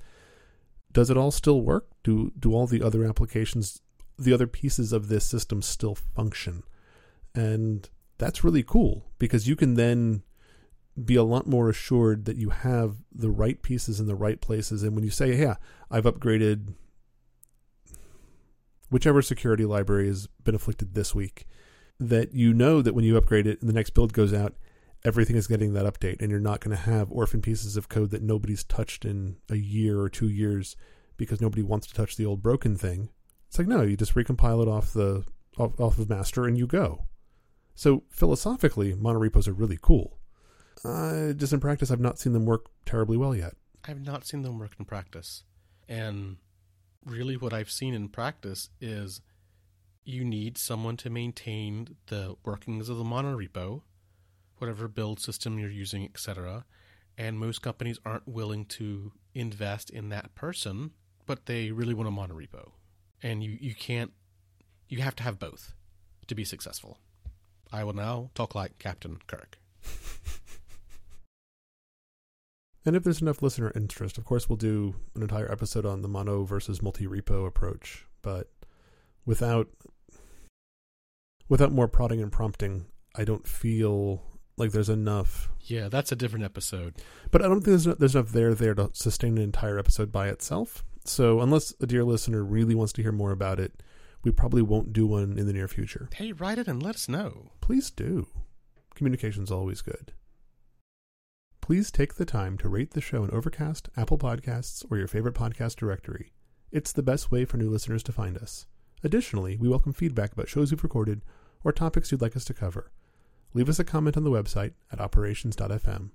Does 0.93 1.09
it 1.09 1.17
all 1.17 1.31
still 1.31 1.61
work? 1.61 1.87
Do 2.03 2.31
do 2.39 2.53
all 2.53 2.67
the 2.67 2.81
other 2.81 3.05
applications, 3.05 3.81
the 4.17 4.33
other 4.33 4.47
pieces 4.47 4.93
of 4.93 5.07
this 5.07 5.25
system 5.25 5.61
still 5.61 5.95
function? 5.95 6.63
And 7.33 7.89
that's 8.17 8.43
really 8.43 8.63
cool 8.63 9.05
because 9.19 9.47
you 9.47 9.55
can 9.55 9.75
then 9.75 10.23
be 11.03 11.15
a 11.15 11.23
lot 11.23 11.47
more 11.47 11.69
assured 11.69 12.25
that 12.25 12.37
you 12.37 12.49
have 12.49 12.97
the 13.11 13.29
right 13.29 13.61
pieces 13.61 13.99
in 13.99 14.07
the 14.07 14.15
right 14.15 14.41
places. 14.41 14.83
And 14.83 14.93
when 14.93 15.03
you 15.03 15.09
say, 15.09 15.37
yeah, 15.39 15.55
I've 15.89 16.03
upgraded 16.03 16.73
whichever 18.89 19.21
security 19.21 19.65
library 19.65 20.07
has 20.07 20.27
been 20.43 20.55
afflicted 20.55 20.93
this 20.93 21.15
week, 21.15 21.47
that 21.99 22.33
you 22.33 22.53
know 22.53 22.81
that 22.81 22.93
when 22.93 23.05
you 23.05 23.15
upgrade 23.15 23.47
it 23.47 23.61
and 23.61 23.69
the 23.69 23.73
next 23.73 23.91
build 23.91 24.11
goes 24.11 24.33
out, 24.33 24.55
everything 25.05 25.35
is 25.35 25.47
getting 25.47 25.73
that 25.73 25.85
update, 25.85 26.21
and 26.21 26.29
you're 26.29 26.39
not 26.39 26.59
going 26.59 26.75
to 26.75 26.83
have 26.83 27.11
orphan 27.11 27.41
pieces 27.41 27.77
of 27.77 27.89
code 27.89 28.11
that 28.11 28.21
nobody's 28.21 28.63
touched 28.63 29.05
in 29.05 29.37
a 29.49 29.55
year 29.55 29.99
or 29.99 30.09
two 30.09 30.27
years 30.27 30.75
because 31.17 31.41
nobody 31.41 31.63
wants 31.63 31.87
to 31.87 31.93
touch 31.93 32.17
the 32.17 32.25
old 32.25 32.43
broken 32.43 32.75
thing. 32.75 33.09
It's 33.51 33.59
like 33.59 33.67
no, 33.67 33.81
you 33.81 33.97
just 33.97 34.15
recompile 34.15 34.61
it 34.61 34.69
off 34.69 34.93
the 34.93 35.25
off, 35.57 35.77
off 35.77 35.99
of 35.99 36.07
master 36.09 36.45
and 36.45 36.57
you 36.57 36.65
go. 36.65 37.07
So 37.75 38.03
philosophically, 38.09 38.93
monorepos 38.93 39.45
are 39.45 39.51
really 39.51 39.77
cool. 39.81 40.19
Uh, 40.85 41.33
just 41.33 41.51
in 41.51 41.59
practice, 41.59 41.91
I've 41.91 41.99
not 41.99 42.17
seen 42.17 42.31
them 42.31 42.45
work 42.45 42.67
terribly 42.85 43.17
well 43.17 43.35
yet. 43.35 43.55
I've 43.83 44.05
not 44.05 44.25
seen 44.25 44.43
them 44.43 44.57
work 44.57 44.71
in 44.79 44.85
practice, 44.85 45.43
and 45.89 46.37
really, 47.05 47.35
what 47.35 47.51
I've 47.51 47.69
seen 47.69 47.93
in 47.93 48.07
practice 48.07 48.69
is 48.79 49.19
you 50.05 50.23
need 50.23 50.57
someone 50.57 50.95
to 50.95 51.09
maintain 51.09 51.97
the 52.07 52.37
workings 52.45 52.87
of 52.87 52.97
the 52.97 53.03
monorepo, 53.03 53.81
whatever 54.59 54.87
build 54.87 55.19
system 55.19 55.59
you're 55.59 55.69
using, 55.69 56.05
etc. 56.05 56.63
And 57.17 57.37
most 57.37 57.61
companies 57.61 57.99
aren't 58.05 58.29
willing 58.29 58.63
to 58.67 59.11
invest 59.35 59.89
in 59.89 60.07
that 60.07 60.35
person, 60.35 60.91
but 61.25 61.47
they 61.47 61.71
really 61.71 61.93
want 61.93 62.07
a 62.07 62.11
monorepo. 62.13 62.71
And 63.23 63.43
you, 63.43 63.57
you 63.59 63.75
can't, 63.75 64.11
you 64.87 65.01
have 65.01 65.15
to 65.17 65.23
have 65.23 65.39
both 65.39 65.73
to 66.27 66.35
be 66.35 66.43
successful. 66.43 66.97
I 67.71 67.83
will 67.83 67.93
now 67.93 68.31
talk 68.35 68.55
like 68.55 68.79
Captain 68.79 69.19
Kirk. 69.27 69.57
and 72.85 72.95
if 72.95 73.03
there's 73.03 73.21
enough 73.21 73.41
listener 73.41 73.71
interest, 73.75 74.17
of 74.17 74.25
course, 74.25 74.49
we'll 74.49 74.57
do 74.57 74.95
an 75.15 75.21
entire 75.21 75.51
episode 75.51 75.85
on 75.85 76.01
the 76.01 76.07
mono 76.07 76.43
versus 76.43 76.81
multi 76.81 77.05
repo 77.05 77.47
approach. 77.47 78.05
But 78.21 78.49
without 79.25 79.69
without 81.47 81.71
more 81.71 81.87
prodding 81.87 82.21
and 82.21 82.31
prompting, 82.31 82.85
I 83.15 83.23
don't 83.23 83.47
feel 83.47 84.23
like 84.57 84.71
there's 84.71 84.89
enough. 84.89 85.49
Yeah, 85.61 85.89
that's 85.89 86.11
a 86.11 86.15
different 86.15 86.45
episode. 86.45 86.95
But 87.29 87.41
I 87.41 87.47
don't 87.47 87.61
think 87.61 87.81
there's, 87.81 87.97
there's 87.97 88.15
enough 88.15 88.31
there 88.31 88.53
there 88.53 88.73
to 88.73 88.89
sustain 88.93 89.37
an 89.37 89.43
entire 89.43 89.77
episode 89.77 90.11
by 90.11 90.29
itself. 90.29 90.83
So 91.03 91.41
unless 91.41 91.73
a 91.79 91.87
dear 91.87 92.03
listener 92.03 92.43
really 92.43 92.75
wants 92.75 92.93
to 92.93 93.01
hear 93.01 93.11
more 93.11 93.31
about 93.31 93.59
it, 93.59 93.81
we 94.23 94.31
probably 94.31 94.61
won't 94.61 94.93
do 94.93 95.07
one 95.07 95.37
in 95.37 95.47
the 95.47 95.53
near 95.53 95.67
future. 95.67 96.09
Hey, 96.13 96.31
write 96.31 96.59
it 96.59 96.67
and 96.67 96.81
let 96.81 96.95
us 96.95 97.09
know. 97.09 97.51
Please 97.59 97.89
do. 97.89 98.27
Communication's 98.93 99.51
always 99.51 99.81
good. 99.81 100.13
Please 101.59 101.91
take 101.91 102.15
the 102.15 102.25
time 102.25 102.57
to 102.57 102.69
rate 102.69 102.91
the 102.91 103.01
show 103.01 103.23
in 103.23 103.31
Overcast, 103.31 103.89
Apple 103.95 104.17
Podcasts, 104.17 104.83
or 104.89 104.97
your 104.97 105.07
favorite 105.07 105.35
podcast 105.35 105.75
directory. 105.75 106.33
It's 106.71 106.91
the 106.91 107.03
best 107.03 107.31
way 107.31 107.45
for 107.45 107.57
new 107.57 107.69
listeners 107.69 108.03
to 108.03 108.11
find 108.11 108.37
us. 108.37 108.65
Additionally, 109.03 109.57
we 109.57 109.69
welcome 109.69 109.93
feedback 109.93 110.33
about 110.33 110.49
shows 110.49 110.71
we've 110.71 110.83
recorded 110.83 111.21
or 111.63 111.71
topics 111.71 112.11
you'd 112.11 112.21
like 112.21 112.35
us 112.35 112.45
to 112.45 112.53
cover. 112.53 112.91
Leave 113.53 113.69
us 113.69 113.79
a 113.79 113.83
comment 113.83 114.17
on 114.17 114.23
the 114.23 114.31
website 114.31 114.73
at 114.91 114.99
operations.fm. 114.99 116.11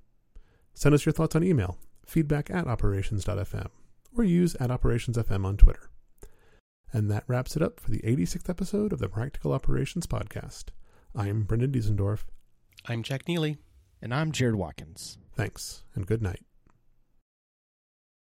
Send 0.75 0.94
us 0.94 1.07
your 1.07 1.12
thoughts 1.12 1.37
on 1.37 1.44
email, 1.44 1.79
feedback 2.07 2.51
at 2.51 2.66
operations.fm, 2.66 3.68
or 4.17 4.25
use 4.25 4.55
at 4.57 4.71
operationsfm 4.71 5.45
on 5.45 5.57
Twitter. 5.57 5.91
And 6.93 7.11
that 7.11 7.25
wraps 7.27 7.57
it 7.57 7.63
up 7.63 7.81
for 7.81 7.91
the 7.91 8.01
86th 8.01 8.49
episode 8.49 8.93
of 8.93 8.99
the 8.99 9.09
Practical 9.09 9.53
Operations 9.53 10.07
Podcast. 10.07 10.67
I'm 11.15 11.43
Brendan 11.43 11.73
Diesendorf. 11.73 12.25
I'm 12.87 13.03
Jack 13.03 13.29
Neely. 13.29 13.59
And 14.01 14.15
I'm 14.15 14.33
Jared 14.33 14.57
Watkins. 14.57 15.19
Thanks, 15.35 15.85
and 15.95 16.07
good 16.07 16.23
night. 16.23 16.45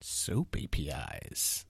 Soap 0.01 0.55
APIs. 0.55 1.65